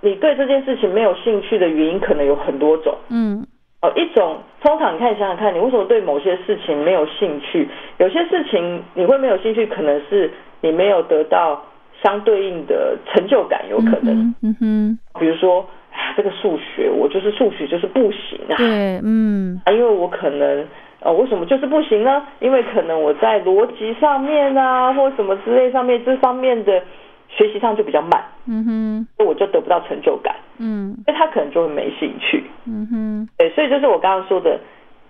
[0.00, 2.96] 你对这件事情没有兴趣的原因可能有很多种。
[3.08, 3.46] 嗯
[3.82, 7.68] 哦，一种通常你看，你想想看，你为什么对某些事情没有兴趣？
[7.98, 11.64] 有些事情你会没有兴趣，可能是你没有得到
[12.02, 14.32] 相对应的成就感，有可能。
[15.18, 15.66] 比如说，
[16.16, 20.64] 这个数学我就是数学就是不行啊，对，嗯啊，因为我可能
[21.04, 22.22] 呃，为什么就是不行呢？
[22.40, 26.82] 因为可能我在逻辑上面啊，或什么之类上面这方面的
[27.28, 32.44] 学习上就比较慢，嗯哼所以我就得不到成就感，嗯所以他可能就会没兴趣。
[32.66, 34.60] 嗯哼对，所以就是我刚刚说的，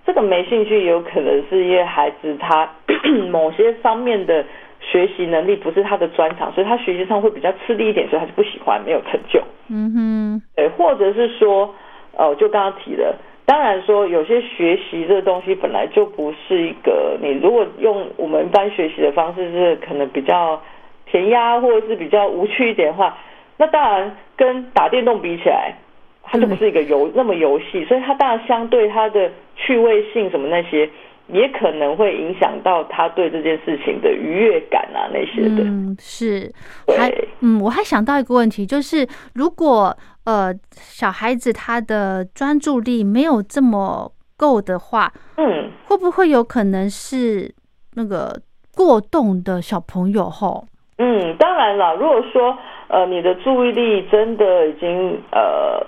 [0.06, 2.70] 这个没兴趣有可能是因为孩子他
[3.30, 4.44] 某些方面的
[4.80, 9.42] 学习能力不是他的专长，所以他学习上会比较吃力一点，所以他就不喜欢，没有成就。
[9.68, 11.74] 嗯哼对，或者是说，
[12.16, 20.62] 呃，就刚刚提的，当然说有些学习这东西本来就不是一个，你如果用我们一般学习的方式是可能比较
[21.06, 23.18] 填鸭或者是比较无趣一点的话，
[23.56, 25.74] 那当然跟打电动比起来，
[26.22, 30.88] 它就不是一个游那么游戏，所以它当然相对它的趣味性什么那些，
[31.32, 35.64] 也可能会影响到他对这件事情的愉悦感啊那些的。
[35.64, 36.52] 嗯，是，
[36.86, 47.52] 对还嗯，我还想到一个问题，就是如果呃小孩子他的专注力没有这么够的话，嗯，会不会有可能是
[47.94, 48.38] 那个
[48.76, 50.66] 过动的小朋友吼？
[50.98, 52.56] 嗯，当然了，如果说
[52.88, 55.84] 呃你的注意力真的已经呃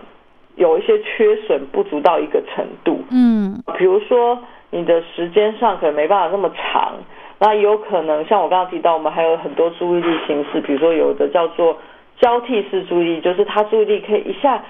[0.57, 4.39] 有一些缺损不足到一个程度，嗯比如说
[4.75, 6.95] 你的时间上可能没办法那么长，
[7.39, 11.77] 那也有可能像我刚刚提到，我们还有很多注意力形式，比如说有的叫做
[12.19, 14.65] 交替式注意力，就是他注意力可以一下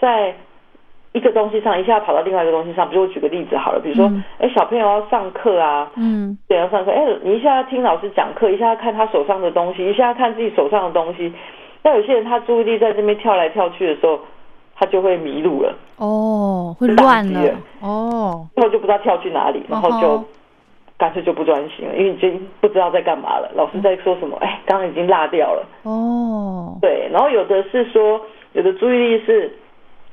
[0.00, 0.34] 在
[1.12, 2.90] 一个东西上，一下跑到另外一个东西上。
[2.90, 11.32] 比如我举个例子好了，比如说嗯，哎、小朋友要上课啊，嗯对，要上课，哎，你一下要听老师讲课，一下要看他手上的东西，一下要看自己手上的东西。
[11.84, 14.18] 那有些人他注意力在这边跳来跳去的时候，
[14.76, 20.24] 他就会迷路了，哦，会乱了了哦，然后就不知道跳去哪里，然后就哦
[20.96, 23.50] 干脆就不专心了，因为已经不知道在干嘛了。
[23.54, 24.36] 老师在说什么？
[24.40, 25.66] 哎，刚刚已经落掉了。
[25.82, 28.20] 哦，对，然后有的是说，
[28.52, 29.52] 有的注意力是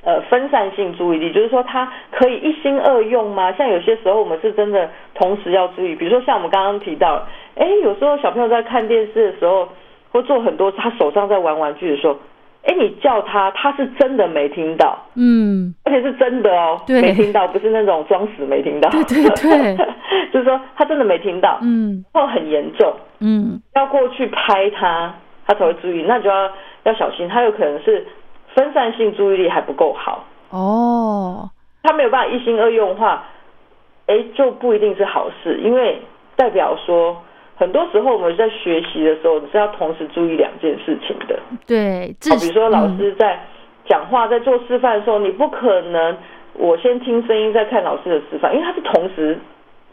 [0.02, 3.52] 呃分散性注意力，就是说他可以一心二用吗？
[3.52, 9.68] 像有些时候我们是真的同时要注意，比如说像我们刚刚提到，哎，有时候小朋友在看电视的时候，
[10.12, 12.16] 或做很多他手上在玩玩具的时候，
[12.64, 15.74] 哎，你叫他，他是真的没听到，嗯。
[15.84, 17.00] 而且是真的哦，对。
[17.00, 19.76] 没听到，不是那种装死没听到，对对对，
[20.32, 22.04] 就是说他真的没听到，嗯。
[22.12, 23.60] 然后很严重，嗯。
[23.74, 25.12] 要过去拍他，
[25.46, 26.50] 他才会注意，那就要
[26.84, 28.06] 要小心，他有可能是
[28.54, 31.50] 分散性注意力还不够好，哦，
[31.82, 33.24] 他没有办法一心二用的话，
[34.06, 36.00] 哎，就不一定是好事，因为
[36.36, 37.20] 代表说
[37.56, 41.38] 很多时候我们在学习的时候，你是要同时注意两件事情的。
[41.66, 43.38] 对，比如说老嗯师在
[43.86, 46.16] 讲话、在做示范的时候，你不可能
[46.54, 49.38] 我先听声音再看老师的示范，因为它是同时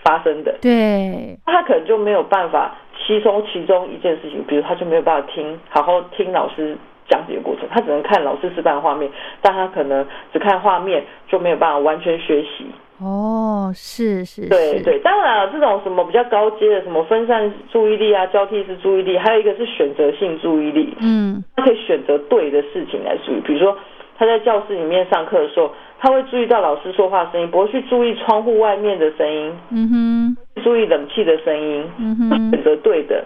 [0.03, 6.77] 发生的，对，那他可能就没有办法吸收其中一件事情，比如他就没有办法听好好听老师
[7.09, 12.65] 讲解的过程，他只能看老师示范的画面，但他可能只看画面就没有办法完全学习。
[13.01, 21.43] 哦，是是是，对对，当然了，这种什么比较高阶的，什么分散注意力啊、交替式注意力，还有一个是选择性注意力，嗯。
[21.55, 23.77] 他可以选择对的事情来注意，比如说
[24.17, 33.23] 他在教室里面上课的时候，他会注意到老师说话声音，不会去注意窗户外面的声音，嗯哼注意冷气的声音，嗯哼选择对的，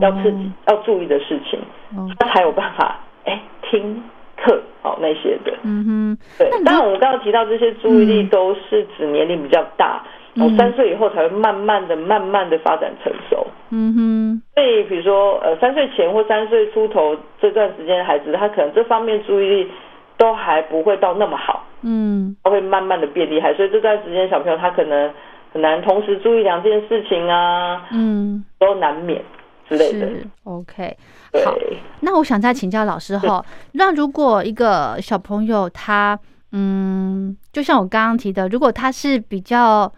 [0.00, 1.58] 要刺激、要注意的事情，
[1.96, 2.06] 哦。
[2.18, 4.02] 他才有办法哎听
[4.42, 5.52] 课哦那些的。
[5.62, 10.02] 嗯哼，对当然我们刚刚提到这些注意力嗯都是指年龄比较大，
[10.36, 13.46] 哦嗯，三岁以后才会慢慢的、慢慢的发展成熟。
[13.70, 19.70] 嗯哼，所以，比如说，呃，三岁前或三岁出头这段时间的孩子，他可能这方面注意力
[20.16, 23.54] 都还不会到那么好，嗯他会慢慢的变厉害。
[23.54, 25.12] 所以这段时间小朋友他可能
[25.52, 29.22] 很难同时注意两件事情啊，嗯，都难免
[29.68, 30.08] 之类的。
[30.44, 30.96] OK。
[31.32, 31.54] 对，好
[32.00, 36.18] 那我想再请教老师哈， 那如果一个小朋友他，
[36.52, 39.92] 嗯，就像我刚刚提的，如果他是比较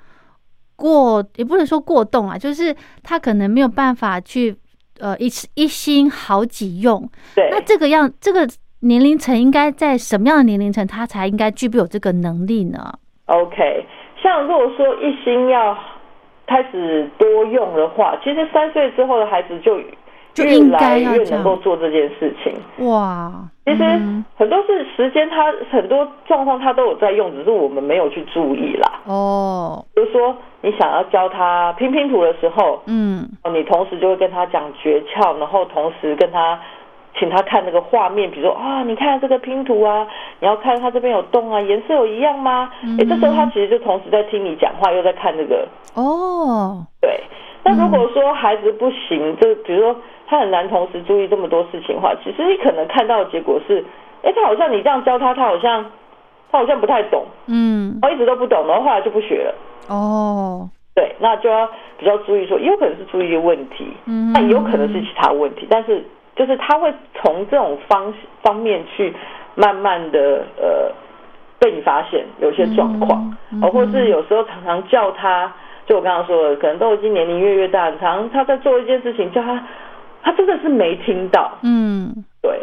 [0.76, 4.56] 过，也不能说过动啊，就是他可能没有办法去，
[4.98, 7.08] 呃，一次一心好几用。
[7.34, 8.46] 对，那这个样，这个
[8.80, 12.92] 年龄层应该在什么样的年龄层，他才应该具备有这个能力呢
[13.26, 13.86] ？OK，
[14.20, 15.78] 像如果说一心要
[16.46, 19.86] 开始多用的话，其实三岁之后的孩子就越
[20.34, 22.52] 就应该来越能够做这件事情。
[22.86, 23.30] 哇，
[23.64, 29.00] 其实嗯很多是时间，他很多状况他都有在用，只是我们没有去注意啦。
[29.06, 36.58] 哦，比如说，你想要教他拼拼图的时候，嗯哦你同时就会跟他讲诀窍，然后同时跟他
[37.18, 40.06] 请他看那个画面，比如说啊，你看这个拼图啊，
[40.40, 42.70] 你要看他这边有洞啊，颜色有一样吗？
[42.98, 45.68] 哎，这时候他其实就同时在听你讲话，又在看这个。
[45.94, 47.20] 哦，对，
[47.64, 49.94] 那如果说孩子不行，就比如说
[50.26, 53.84] 他很难同时注意这么多事情的话，其实你可能看到的结果是，
[54.22, 55.84] 哎，他好像你这样教他，他好像
[56.50, 57.98] 他好像不太懂，嗯。
[58.00, 59.54] 他一直都不懂，然后后来就不学了。
[59.88, 61.68] 哦，对，那就要
[61.98, 66.04] 比较注意说，也有可能是注意力问题，嗯那也有可能是其他问题，但是
[66.36, 68.12] 就是他会从这种方
[68.42, 69.12] 方面去
[69.54, 70.92] 慢慢的呃
[71.58, 75.52] 被你发现有些状况，嗯哦，或是有时候常常叫他，
[75.86, 79.62] 就我刚刚说的，可能都已经年龄越越大，常常他在做一件事情，叫他，
[80.22, 82.24] 他真的是没听到，嗯。
[82.40, 82.60] 对，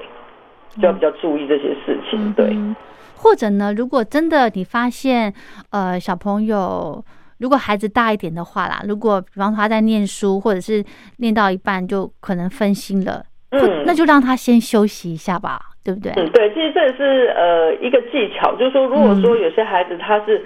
[0.82, 2.47] 就要比较注意这些事情，对。
[2.51, 2.76] 嗯
[3.22, 5.34] 或者呢，如果真的你发现，
[5.72, 7.03] 呃，小朋友
[7.39, 10.82] 如果孩子大一点的话啦，如果比方说他在念书，或者是
[11.18, 16.14] 念到一半就可能分心了，嗯那就让他先休息一下吧，对不对？
[16.16, 20.45] 嗯，对，其实这也是呃一个技巧，就是说，如果说有些孩子他是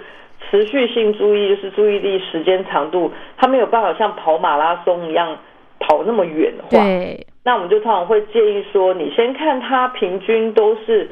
[0.49, 5.37] 持续性注意，就是注意力时间长度，他没有办法像跑马拉松一样
[5.85, 11.09] 跑那么远的话，对，那我们就通常会建议说，你先看他平均都是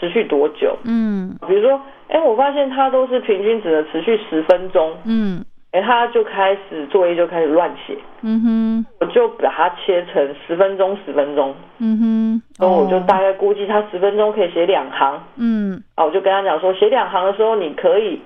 [0.00, 1.36] 持续多久，嗯。
[1.46, 5.44] 比如说，哎，我发现他都是平均只能持续十分钟，嗯。
[5.72, 8.86] 哎，他就开始作业就开始乱写，嗯哼。
[9.00, 15.20] 我就把它切成十分钟十分钟，嗯哼，然后我就哦大概估计他十分钟可以写两行。
[15.36, 15.82] 嗯。
[15.96, 18.22] 啊，我就跟他讲说，写两行的时候，你可以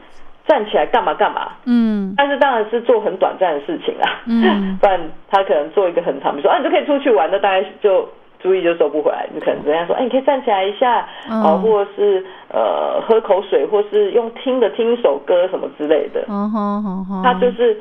[0.49, 2.13] 站起来干嘛干嘛，嗯。
[2.17, 4.77] 但是当然是做很短暂的事情啦，嗯。
[4.83, 4.99] 不然
[5.31, 8.09] 他可能做一个很长，比如说啊，你就可以出去玩，那大概就
[8.41, 11.43] 注意就收不回来，你可能人家说，哎，你可以站起来一下，嗯。
[11.43, 17.77] 啊，或者是呃喝口水，或是用听的听一首歌什么之类的，哦吼吼吼，他就是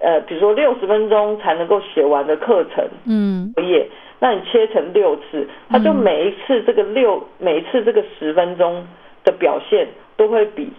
[0.00, 3.52] 呃，比如说六十分钟才能够写完的课程嗯。
[3.54, 3.86] 作业，
[4.20, 8.86] 那你切成六次，他就每一次这个六，每一次这个十分钟
[9.24, 10.72] 的表现都会比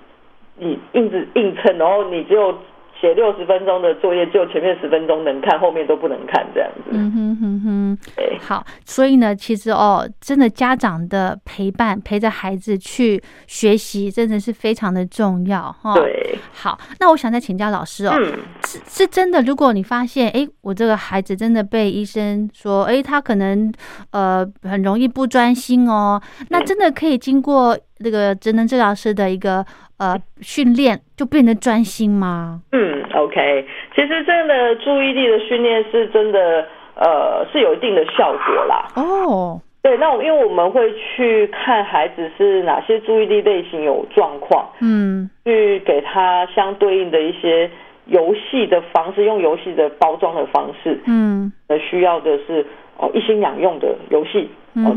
[0.60, 2.54] 你硬着硬撑，然后你只有
[3.00, 6.90] 写六十分钟的作业，只有前面十分钟能看，后面都不能看这样子。
[6.90, 7.98] 嗯哼哼哼。
[8.16, 15.94] 对，好，所以呢，其实哦，真的家长的陪伴，陪着孩子去学习，真的是非常的重要哈。。
[15.94, 23.72] 对，好，那我想再请教老师哦，嗯，是是真的，如果你发现，哎，我这个孩子真的被医生说，哎，他可能
[24.10, 29.64] 呃很容易不专心哦，那真的可以经过那个职能治疗师的一个
[29.98, 32.62] 呃训练，就变得专心吗？
[32.72, 38.88] 嗯，OK，其实这样的注意力的训练是真的，呃，是有一定的效果啦。
[38.96, 45.30] 哦，对，那我因为我们会去看孩子是哪些注意力类型有状况，嗯。
[45.46, 47.70] 去给他相对应的一些
[48.06, 51.52] 游戏的方式，用游戏的包装的方式，嗯。
[51.68, 52.66] 呃，需要的是
[52.98, 54.94] 哦一心两用的游戏，哦，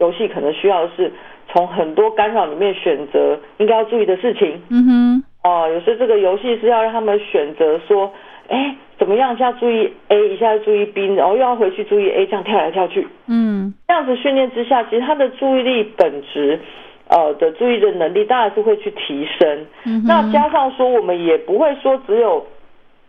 [0.00, 1.12] 游戏可能需要的是
[1.52, 5.24] 从很多干扰里面选择应该要注意的事情，嗯哼。
[5.42, 8.12] 哦，有时候这个游戏是要让他们选择说，
[8.48, 13.72] 哎，怎么样一下注意 A，一下注意 B，然后又要回去注意 A，这样跳来跳去，嗯。
[13.88, 16.60] 这样子训练之下，其实他的注意力本质，
[17.08, 19.66] 呃的注意的能力当然是会去提升。
[19.84, 22.46] 嗯哼，那加上说，我们也不会说只有，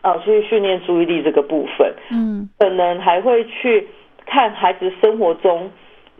[0.01, 2.49] 呃，去训练注意力这个部分，嗯。
[2.57, 3.87] 可能还会去
[4.25, 5.69] 看孩子生活中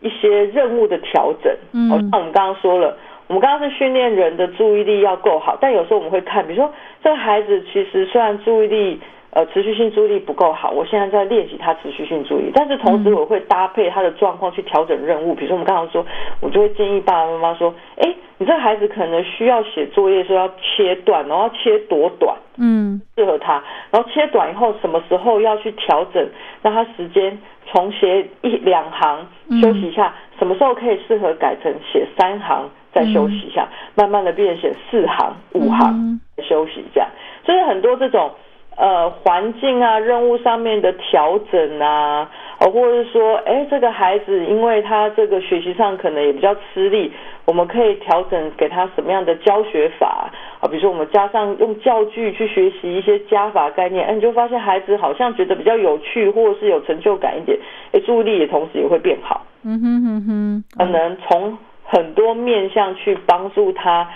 [0.02, 1.56] 一些任务的调整。
[1.72, 2.98] 嗯哦，像我们刚刚说了，
[3.28, 6.74] 我们刚刚是训练人的注意力要够好，但有时候我们会看，比如说
[7.04, 9.00] 这个孩子其实虽然注意力
[9.32, 15.34] 呃持续性注意力不够好，我现在在练习他持续性注意力，但是同时我会搭配他的状况去调整任务。
[15.34, 16.06] 比如说我们刚刚说，
[16.42, 26.28] 我就会建议爸爸妈妈说，哎，你这个孩子可能需要写作业时候要切断，然后切多短，嗯适合他，然后切短以后什么时候要去调整，
[26.62, 29.28] 让他时间从写一两行
[29.62, 35.90] 休息一下，什么时候可以适合改成写三行再休息一下，慢慢的变写四行、五行。
[35.94, 37.08] 嗯休息，这样
[37.46, 38.32] 所以很多这种
[38.78, 47.12] 呃环境啊、任务上面的调整啊，哦，或者是说，哎，这个孩子因为他这个学习上可能也比较吃力，
[47.46, 50.30] 我们可以调整给他什么样的教学法
[50.62, 50.68] 啊？
[50.68, 57.58] 比如说我们加上用教具去学习一些加法概念，哎，你就发现孩子好像觉得比较有趣，或者是有成就感一点，
[57.92, 59.46] 哎，注意力也同时也会变好。
[59.64, 64.10] 嗯哼哼哼，可能从很多面向去帮助他，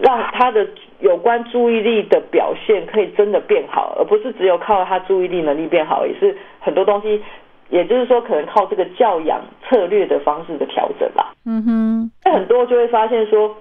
[0.00, 0.66] 让他的
[1.00, 7.22] 有关注意力的表现可以真的变好，而不是只有靠他注意力能力变好，也是很多东西，
[7.70, 11.32] 也就是说可能靠这个教养策略的方式的调整吧。
[11.46, 13.56] 嗯哼，那很多就会发现说，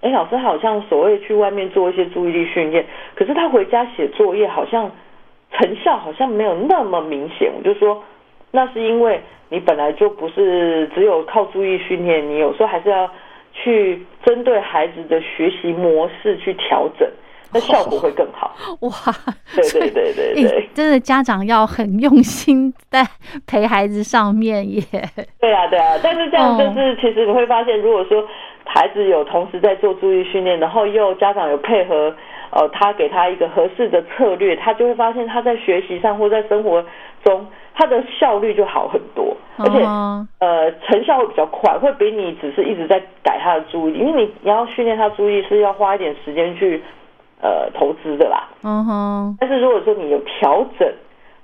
[0.00, 4.90] 哎，老师好像所谓去外面做一些注意力训练，可是他回家写作业好像
[5.52, 7.50] 成效好像没有那么明显。
[7.56, 8.02] 我就说，
[8.52, 13.10] 那是因为你本来就不是只有靠注意训练，你有时候还是要
[13.62, 17.08] 去针对孩子的学习模式去调整，
[17.52, 18.54] 那效果会更好。
[18.82, 18.90] 哇，
[19.54, 23.02] 对对对对对诶真的家长要很用心在
[23.46, 24.82] 陪孩子上面耶。
[25.40, 28.22] 对啊，对啊，但是这样哦就是，其实你会发现，如果说
[28.64, 32.14] 孩子有同时在做注意训练，然后又家长有配合，
[32.50, 36.84] 呃，他给他一个合适的策略，他就会发现他在学习上或在生活
[37.24, 37.46] 中，
[37.76, 46.82] 他的效率就好很多，而且哦呃成效会比较快，会比你只是一直在改他的注意力，因为你你要训练他注意是要花一点时间去
[47.42, 48.48] 呃投资的啦。
[48.62, 50.90] 嗯哼，但是如果说你有调整，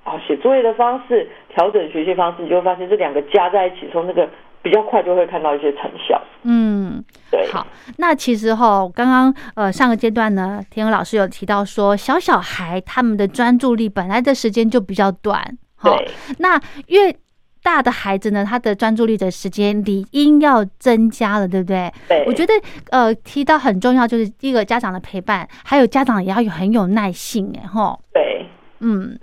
[0.05, 4.27] 啊，写作业的方式，调整学习方式，你就会发现这两个加在一起，从那个
[4.63, 6.21] 比较快就会看到一些成效。
[6.45, 7.05] 嗯。
[7.31, 7.67] 对，好，
[7.97, 15.43] 那其实哈，刚刚呃上个阶段呢，田娥老师有提到说，小小孩他们的专注力本来的时间就比较短，
[15.83, 15.97] 哈。
[15.97, 16.09] 对，
[16.39, 17.15] 那越
[17.63, 21.93] 大的孩子呢，他的专注力的时间理应要增加了，对不对？
[22.09, 22.53] 对，我觉得
[22.91, 28.47] 呃提到很重要，就是第一个家长的陪伴，还有家长也要有很有耐性，哎哈，对，
[28.81, 29.19] 嗯。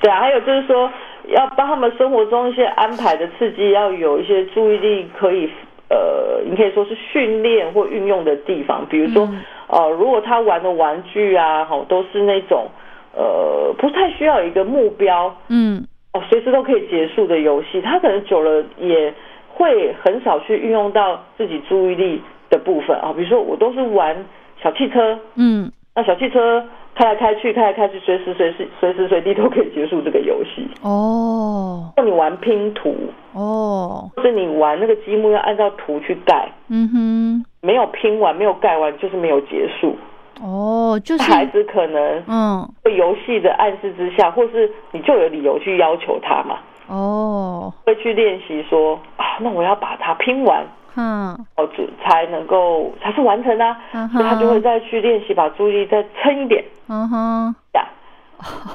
[0.00, 0.90] 对啊，还有就是说，
[1.28, 5.50] 要帮他们生活中一些安排的刺激，要有一些注意力可以，
[5.88, 8.86] 呃，你可以说是训练或运用的地方。
[8.90, 9.40] 比如说，嗯。
[9.68, 12.68] 呃，如果他玩的玩具啊，吼，都是那种，
[13.16, 15.82] 呃，不太需要一个目标，嗯。
[16.12, 19.12] 哦，随时都可以结束的游戏，他可能久了也
[19.48, 22.96] 会很少去运用到自己注意力的部分。
[22.98, 23.12] 啊。
[23.16, 24.16] 比如说，我都是玩
[24.62, 25.70] 小汽车，嗯。
[25.94, 26.62] 那小汽车
[26.94, 30.68] 开来开去，开来开去，随时随时随时随地都可以结束这个游戏。
[30.82, 31.92] 哦。
[31.96, 32.94] 或你玩拼图，
[33.32, 39.96] 哦，或者你玩那个积木要按照图去盖，嗯哼，没有拼完，没有盖完，就是没有结束。
[40.42, 42.68] 哦，就是孩子可能嗯。
[42.84, 46.58] 会游戏的暗示之下，或是你就有理由去要求他嘛，
[46.88, 50.64] 哦，会去练习说啊，那我要把它拼完。
[50.98, 57.86] 嗯，哦，就才能够才是完成啊，嗯所以他就会，再去练习，把注意力再撑一点，嗯哼，这样。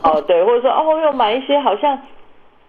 [0.04, 1.98] 哦，对，或者说哦，又买一些好像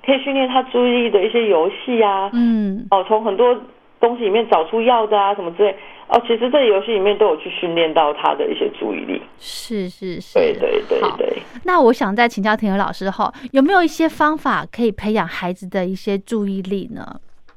[0.06, 2.86] 可以训练他注意力的一些游戏啊，嗯。
[2.90, 3.54] 哦，从很多
[4.02, 5.74] 东西里面找出要的啊什么之类。
[6.08, 9.22] 哦，其实这游戏里面都有去训练到他的一些注意力。
[9.38, 11.26] 是是是，对对对好对。
[11.64, 17.02] 那我想再请教田娥老师哈，有没有一些方法可以培养孩子的一些注意力呢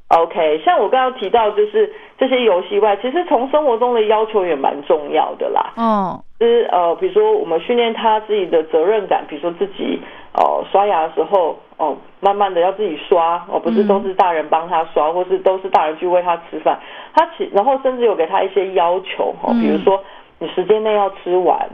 [0.07, 5.73] ？OK，像我刚刚提到，就是这些游戏外，其实从生活中的要求也蛮重要的啦。
[5.75, 9.99] 哦，就是呃，比如说我们训练他自己的责任感，比如说自己
[10.37, 16.79] 哦、刷牙的时候哦，慢慢的要自己刷哦，不是都是大人帮他刷，或是都是大人去喂他吃饭。
[17.13, 20.01] 他其然后甚至有给他一些要求哦，嗯比如说
[20.39, 21.69] 你时间内要吃完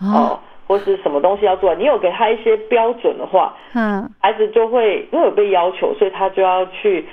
[0.00, 7.04] 哦哦，，或是什么东西要做完，你有给他一些标准的话，嗯孩子就会因为有被要求，所以他就要去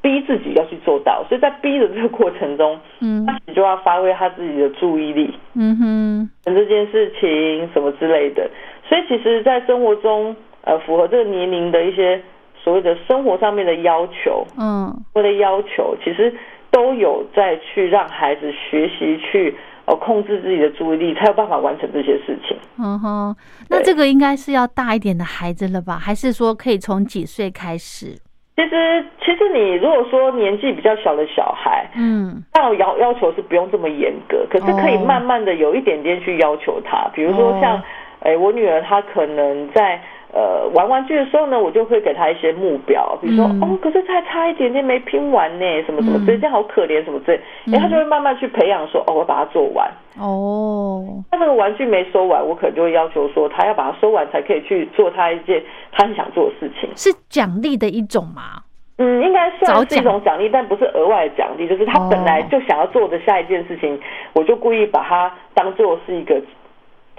[0.00, 1.24] 逼自己要去做到。
[1.28, 5.34] 所以在逼的这个过程中，嗯他就要发挥他自己的注意力。
[5.54, 8.48] 嗯哼，这件事情什么之类的。
[8.88, 10.36] 所以其实，在生活中，
[10.66, 12.20] 呃，符合这个年龄的一些
[12.62, 16.34] 所谓的生活上面的要求，嗯或者要求，其实
[16.72, 19.54] 都有在去让孩子学习去
[19.84, 22.56] 呃控制自己的注意力，才有办法完成这些事情。
[22.80, 23.36] 嗯哼，
[23.70, 25.96] 那对这个应该是要大一点的孩子了吧？
[25.96, 28.18] 还是说可以从几岁开始？
[28.56, 37.82] 其实，其实你如果说年纪比较小的小孩，嗯当然要要求是不用这么严格，可是可以哦慢慢的有一点点去要求他，比如说像、哦
[38.20, 40.00] 哎，我女儿她可能在
[40.36, 43.62] 呃玩玩具的时候呢，我就会给他一些目标，比如说、嗯。
[43.62, 46.26] 哦，可是才差一点点没拼完呢，什么什么嗯。
[46.26, 47.40] 之类，这样好可怜什么之类，
[47.72, 49.90] 哎，他就会慢慢去培养说，哦，我把它做完。
[50.18, 55.62] 哦，他这个玩具没收完，我可能就会要求说，他要把它收完才可以去做他一件
[55.92, 56.90] 他很想做的事情。
[56.96, 58.62] 是奖励的一种吗？
[58.98, 63.98] 嗯，应该算是一种奖励，但不是额外的奖励，就是他本来哦就想要做的下一件事情，
[64.32, 66.34] 我就故意把它当做是一个，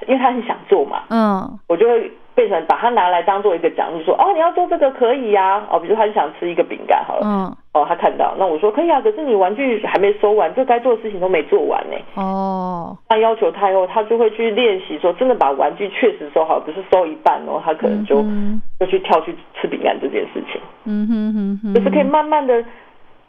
[0.08, 1.60] 因为他很想做嘛，嗯。
[1.68, 11.98] 我就会变成把它拿来当做一个奖励，说哦，你要做这个可以呀、哦，比如他就想吃一个饼干好了，嗯，哦，他看到，那我说可以啊，可是你玩具还没收完，这该做的事情都没做完呢。
[12.14, 22.64] 哦，那要求他以后，他就会去练习，说真的把玩具确实收好，不是收一半哦，他可能就、嗯就去跳去吃饼干这件事情，嗯哼哼哼，就是可以慢慢的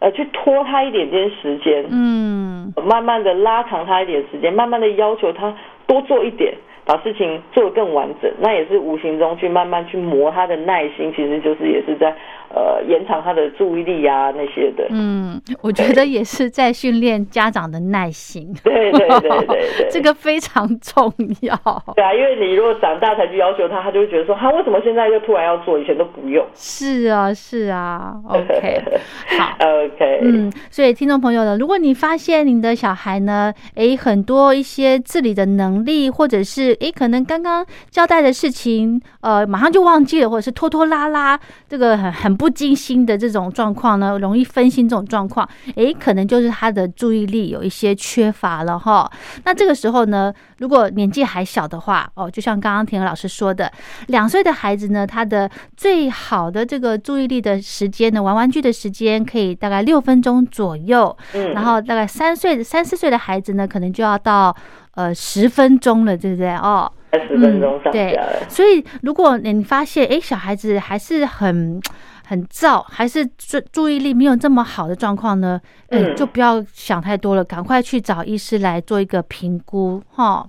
[0.00, 2.38] 呃去拖他一点点时间，嗯。
[2.84, 5.54] 慢慢的拉长他一点时间，慢慢的要求他
[5.86, 6.52] 多做一点，
[6.88, 12.08] 把事情做得更完整，那也是无形中去慢慢去磨他的耐心，其实就是也是在
[12.48, 14.86] 呃延长他的注意力啊那些的。
[14.88, 21.12] 嗯，我觉得也是在训练家长的耐心，对对对对对， 这个非常重
[21.42, 21.54] 要。
[21.94, 26.42] 对啊，因为你如果长大才去要求他，他就会觉得说，他为什么现在又突然要做，以前都不用。
[26.54, 28.82] 是啊，是啊，OK，
[29.38, 29.58] 好。
[29.68, 49.10] OK，嗯，所以听众朋友呢，如果你发现你的小孩呢，诶，很多一些自理的能力，或者是诶，可能刚刚交代的事情，呃，马上就忘记了，或者是拖拖拉拉，这个很很不精心的这种状况呢，容易分心这种状况，诶，可能就是他的注意力有一些缺乏了哈。
[49.44, 53.70] 那这个时候呢，如果年纪还小的话，哦，就像刚刚田老师说的，
[54.08, 64.54] 两岁的孩子呢，他的最好的这个注意力的时间呢，玩玩具的时间可以大概六分钟左右，嗯，然后大概三岁、三四岁的孩子呢，可能就要到
[64.98, 66.50] 呃十分钟了，对不对？
[66.56, 68.48] 哦，才十分钟上对下了。
[68.48, 71.80] 所以如果你发现，哎，小孩子还是很
[72.26, 80.44] 很燥，还是注注意力没有这么好的状况呢，嗯，嗯就不要想太多了，赶快去找医师来做一个评估，哈。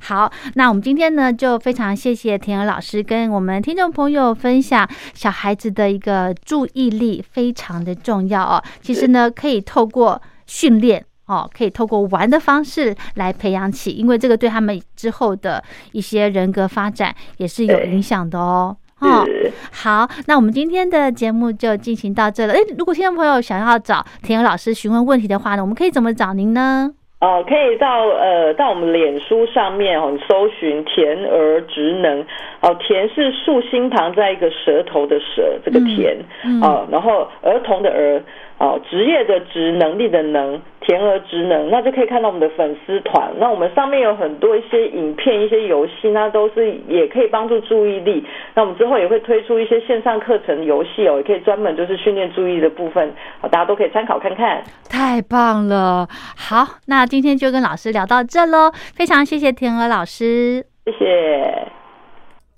[0.00, 8.62] 好，那我们今天呢，就非常谢谢田儿老师跟我们听众朋友分享小孩子的一个注意力非常的重要哦。
[8.80, 11.04] 其实呢，可以透过训练。
[11.32, 15.62] 哦，可以透过玩的方式来培养起，因为这个对他们之后的
[15.92, 18.76] 一些人格发展也是有影响的哦。
[19.00, 19.26] 哦，
[19.72, 22.52] 好，那我们今天的节目就进行到这了。
[22.52, 26.90] 哎，如果听众朋友想要找田儿老师询问问题的话呢，我们可以怎么找您呢？
[27.20, 32.20] 哦，可以到呃到我们脸书上面哦，你搜寻田儿职能
[32.60, 38.20] 哦，田是竖心旁在一个舌头的舌，这个田、嗯哦，然后儿童的儿
[38.62, 43.28] 哦，职业的职，能力的能，田儿职能，那就可以看到我们的粉丝团。
[43.40, 48.24] 那我们上面有很多一些影片、一些游戏，那都是也可以帮助注意力。
[48.54, 54.62] 那我们之后也会推出一些线上课程游戏哦，也可以专门就是训练注意力的部分，哦，大家都可以参考看看。
[54.88, 56.06] 太棒了！
[56.36, 60.64] 好，那今天就跟老师聊到这喽，非常谢谢田娥老师。
[60.84, 61.66] 谢谢。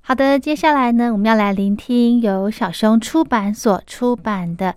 [0.02, 4.74] 好的，接下来呢，我们要来聆听由小熊出版所出版的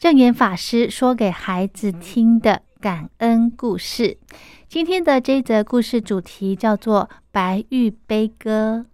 [0.00, 4.16] 正言法师说给孩子听的感恩故事。
[4.66, 8.86] 今天的这则故事主题叫做《白玉悲歌》。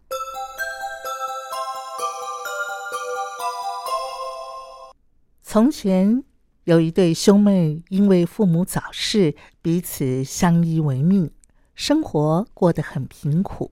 [5.45, 6.25] 从前
[6.65, 11.31] 有一对兄妹，因为父母早逝，彼此相依为命，
[11.77, 13.71] 生活过得很贫苦。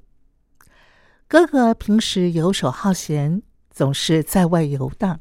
[1.26, 5.18] 哥哥平时游手好闲，总是在外游荡，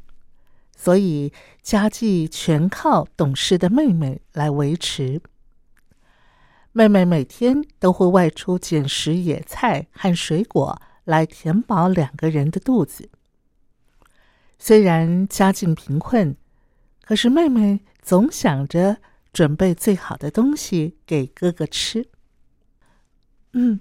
[0.84, 1.32] 所以
[1.62, 5.22] 家计全靠懂事的妹妹来维持。
[6.74, 13.10] 妹妹每天都会外出捡拾野菜和水果来填饱两个人的肚子。
[14.60, 16.36] 虽然家境贫困，
[17.02, 18.98] 可是妹妹总想着
[19.32, 22.10] 准备最好的东西给哥哥吃。
[23.54, 23.80] 嗯，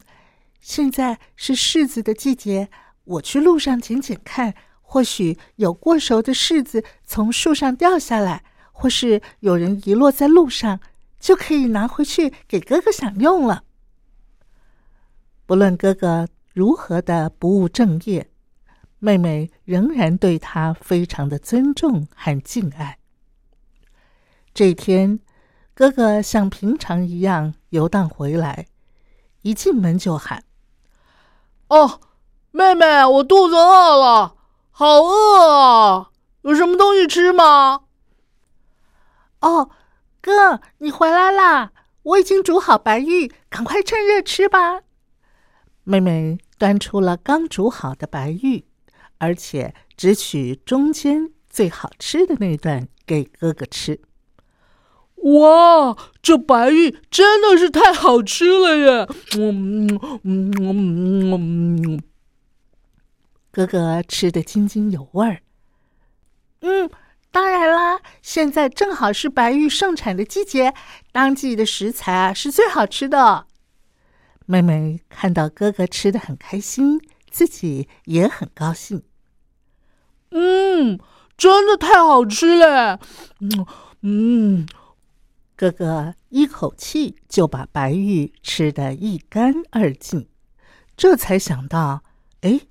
[0.61, 2.69] 现在是柿子的季节，
[3.03, 4.55] 我去路上捡捡看，
[4.93, 10.81] 或许有过熟的柿子从树上掉下来，或是有人遗落在路上，
[11.19, 13.65] 就可以拿回去给哥哥享用了。
[15.47, 18.29] 不论哥哥如何的不务正业，
[18.99, 22.99] 妹妹仍然对他非常的尊重和敬爱。
[24.53, 25.21] 这一天，
[25.73, 28.67] 哥哥像平常一样游荡回来，
[29.41, 30.45] 一进门就喊
[31.69, 31.99] ：“哦，
[32.51, 34.37] 妹妹，我肚子饿了，
[34.83, 36.11] 好饿啊！
[36.41, 37.83] 有什么东西吃吗
[39.39, 39.71] ？”“哦，
[40.21, 41.71] 哥，你回来啦！
[42.03, 44.81] 我已经煮好白玉，赶快趁热吃吧。”
[45.85, 48.65] 妹妹端出了刚煮好的白玉，
[49.19, 54.01] 而且只取中间最好吃的那段给哥哥吃。
[55.19, 59.09] 哇，这白玉真的是太好吃了耶！
[59.39, 62.03] 嗯嗯嗯嗯嗯，
[63.53, 65.43] 哥哥吃得津津有味儿。
[66.63, 66.91] 嗯，
[67.31, 70.75] 当然啦，现在正好是白玉盛产的季节，
[71.13, 73.47] 当季的食材啊是最好吃的。
[74.47, 77.01] 妹妹看到哥哥吃的很开心，
[77.31, 79.03] 自己也很高兴。
[80.31, 80.99] 嗯，
[81.37, 82.99] 真的太好吃了。
[83.41, 83.67] 嗯
[84.01, 84.67] 嗯。
[85.55, 90.27] 哥哥一口气就把白玉吃得一干二净，
[90.97, 92.03] 这才想到，
[92.41, 92.63] 哎，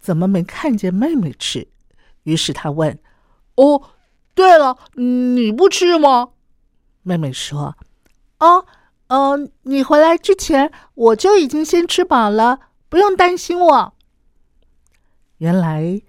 [0.00, 1.68] 怎么没看见妹妹吃？
[2.24, 2.98] 于是他问
[3.56, 3.82] ：“哦，
[4.34, 6.30] 对了，你不吃吗？”
[7.02, 7.76] 妹妹说
[8.40, 8.66] ：“哦，
[9.08, 13.94] 呃，你回来之前我就已经先吃饱了，不用担心我。”
[15.38, 16.00] 原来，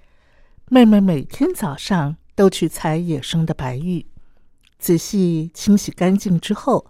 [0.68, 4.06] 妹妹每天早上都去采野生的白玉。
[4.78, 6.88] 仔细清洗干净之后，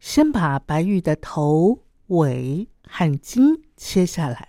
[0.00, 4.48] 先把白玉的头、尾和筋切下来，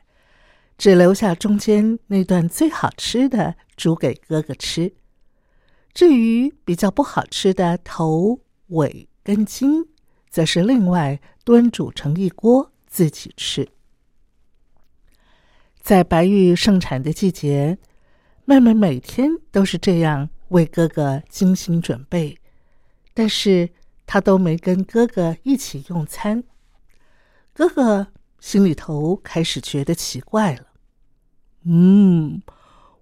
[0.78, 4.94] 只留下中间那段最好吃的煮给哥哥吃。
[5.94, 9.88] 至于比较不好吃的头、尾跟筋，
[10.30, 13.68] 则是另外炖煮成一锅自己吃。
[15.82, 17.80] 在白玉盛产的季节，
[18.46, 22.38] 妹妹每天都是这样为哥哥精心准备。
[23.16, 23.70] 但是
[24.06, 26.44] 他都没跟哥哥一起用餐，
[27.52, 28.08] 哥哥
[28.40, 30.67] 心里头开始觉得奇怪了。
[31.68, 32.42] 嗯，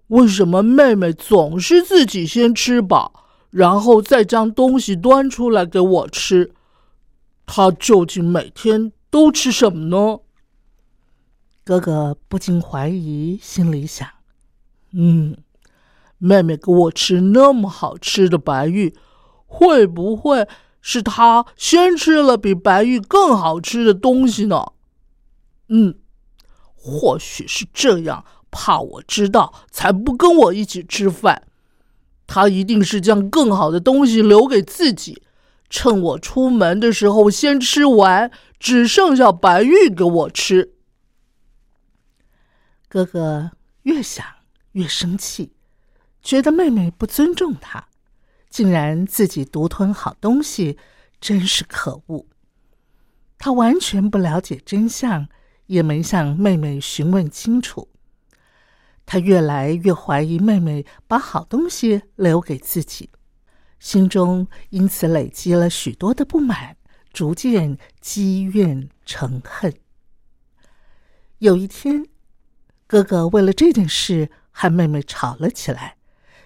[0.08, 6.52] 为什么妹妹总是自己先吃饱，然后再将东西端出来给我吃？
[7.46, 10.18] 她究竟每天都吃什么呢？
[11.62, 14.08] 哥哥不禁怀疑，心里想：
[14.92, 15.36] 嗯，
[16.18, 18.96] 妹妹给我吃那么好吃的白玉。
[19.48, 20.48] 会不会
[20.80, 24.72] 是她先吃了比白玉更好吃的东西呢？
[25.68, 25.94] 嗯，
[26.74, 28.24] 或许是这样，
[28.56, 31.42] 怕我知道才不跟我一起吃饭。
[32.26, 35.22] 他一定是将更好的东西留给自己，
[35.68, 40.72] 趁我出门的时候先吃完，只剩下白玉给我吃。
[42.88, 43.50] 哥哥
[43.82, 44.24] 越想
[44.72, 45.52] 越生气，
[46.22, 47.88] 觉得妹妹不尊重他。
[48.48, 50.78] 竟然自己独吞好东西，
[51.20, 52.24] 真是可恶！
[53.36, 55.28] 他完全不了解真相，
[55.66, 57.88] 也没向妹妹询问清楚。
[59.06, 63.08] 他越来越怀疑妹妹把好东西留给自己，
[63.78, 66.76] 心中因此累积了许多的不满，
[67.12, 69.72] 逐渐积怨成恨。
[71.38, 72.06] 有一天，
[72.86, 75.96] 哥哥为了这件事和妹妹吵了起来。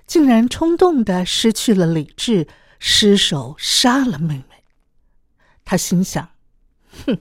[0.07, 2.49] 竟然冲动的失去了理智，
[2.81, 4.65] 失手杀了妹妹。
[5.65, 6.31] 他心想
[7.07, 7.19] ：“哼，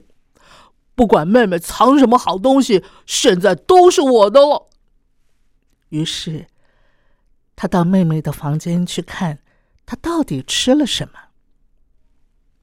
[0.96, 4.69] 不管妹妹藏什么好东西，现在都是我的了。”
[5.90, 6.46] 于是，
[7.54, 9.38] 他到妹妹的房间去看，
[9.84, 11.14] 她到底吃了什么。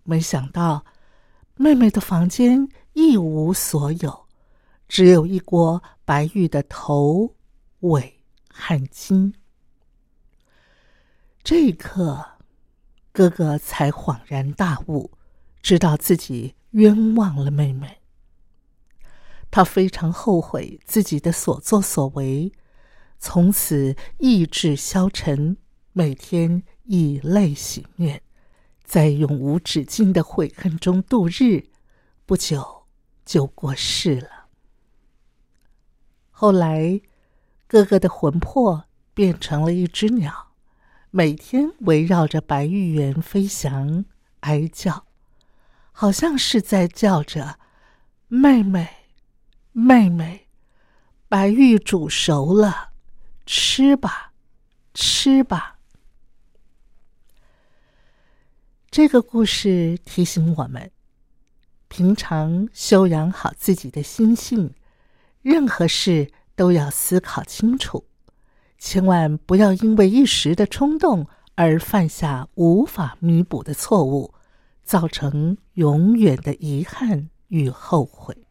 [0.03, 0.85] 没想到，
[1.55, 4.27] 妹妹的房间一无所有，
[4.87, 7.35] 只有一锅白玉的头、
[7.81, 9.33] 尾和筋。
[11.43, 12.25] 这一刻，
[13.11, 15.11] 哥哥才恍然大悟，
[15.61, 17.99] 知道自己冤枉了妹妹。
[19.51, 22.51] 他非常后悔自己的所作所为，
[23.19, 25.57] 从此意志消沉，
[25.93, 28.21] 每天以泪洗面，
[28.83, 31.69] 在永无止境的悔恨中度日。
[32.25, 32.85] 不久
[33.25, 34.47] 就过世了。
[36.29, 37.01] 后来，
[37.67, 40.47] 哥哥的魂魄变成了一只鸟。
[41.09, 44.05] 每天围绕着白玉园飞翔，
[44.41, 45.05] 哀叫，
[45.91, 47.57] 好像是在叫着
[48.27, 48.87] ：“妹妹，
[49.71, 50.47] 妹妹，
[51.27, 52.91] 白玉煮熟了，
[53.47, 54.33] 吃吧，
[54.93, 55.79] 吃吧。”
[58.91, 60.91] 这个故事提醒我们，
[61.87, 64.73] 平常修养好自己的心性，
[65.41, 68.05] 任何事都要思考清楚。
[68.77, 74.33] 千万不要因为一时的冲动而犯下无法弥补的错误，
[74.83, 78.46] 造成永远的遗憾与后悔。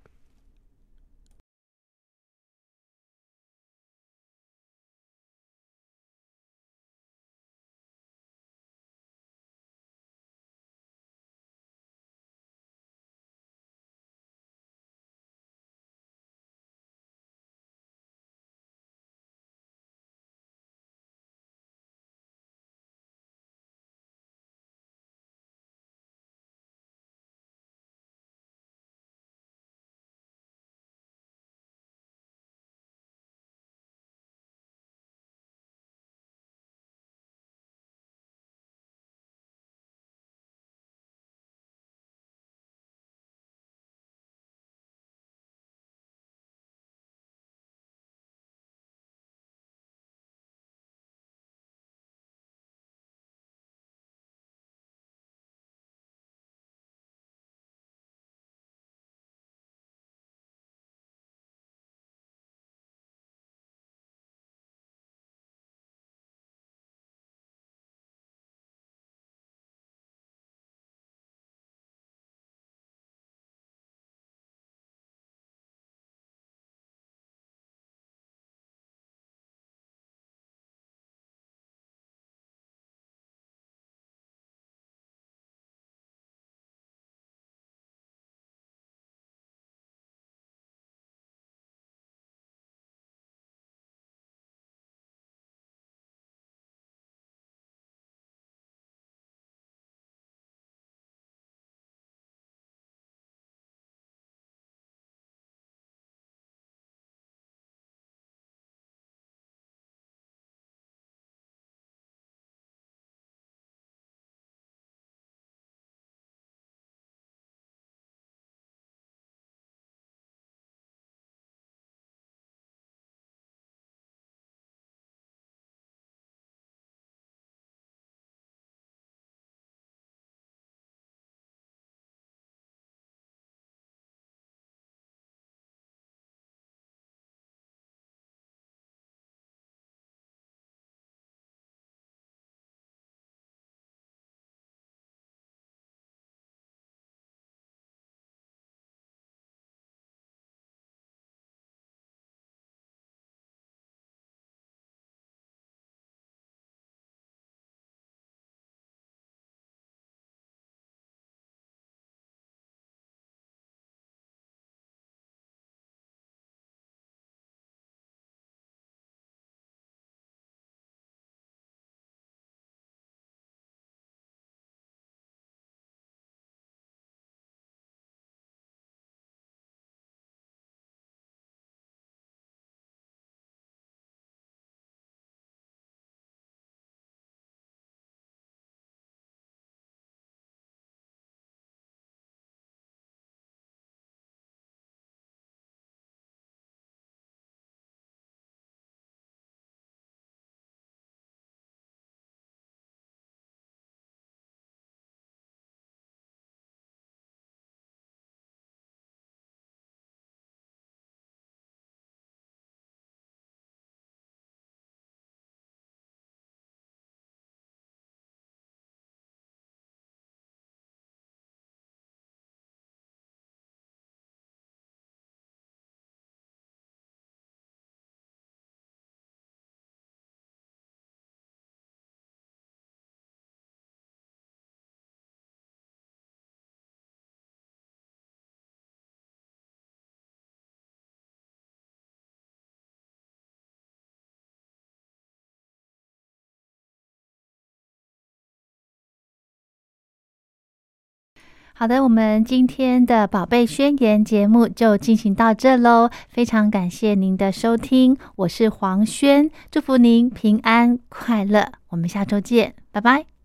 [251.79, 263.36] 好的，我们今天的宝贝宣言节目就进行到这喽，非常感谢您的收听，我是黄轩，祝福您平安快乐，我们下周见，拜拜。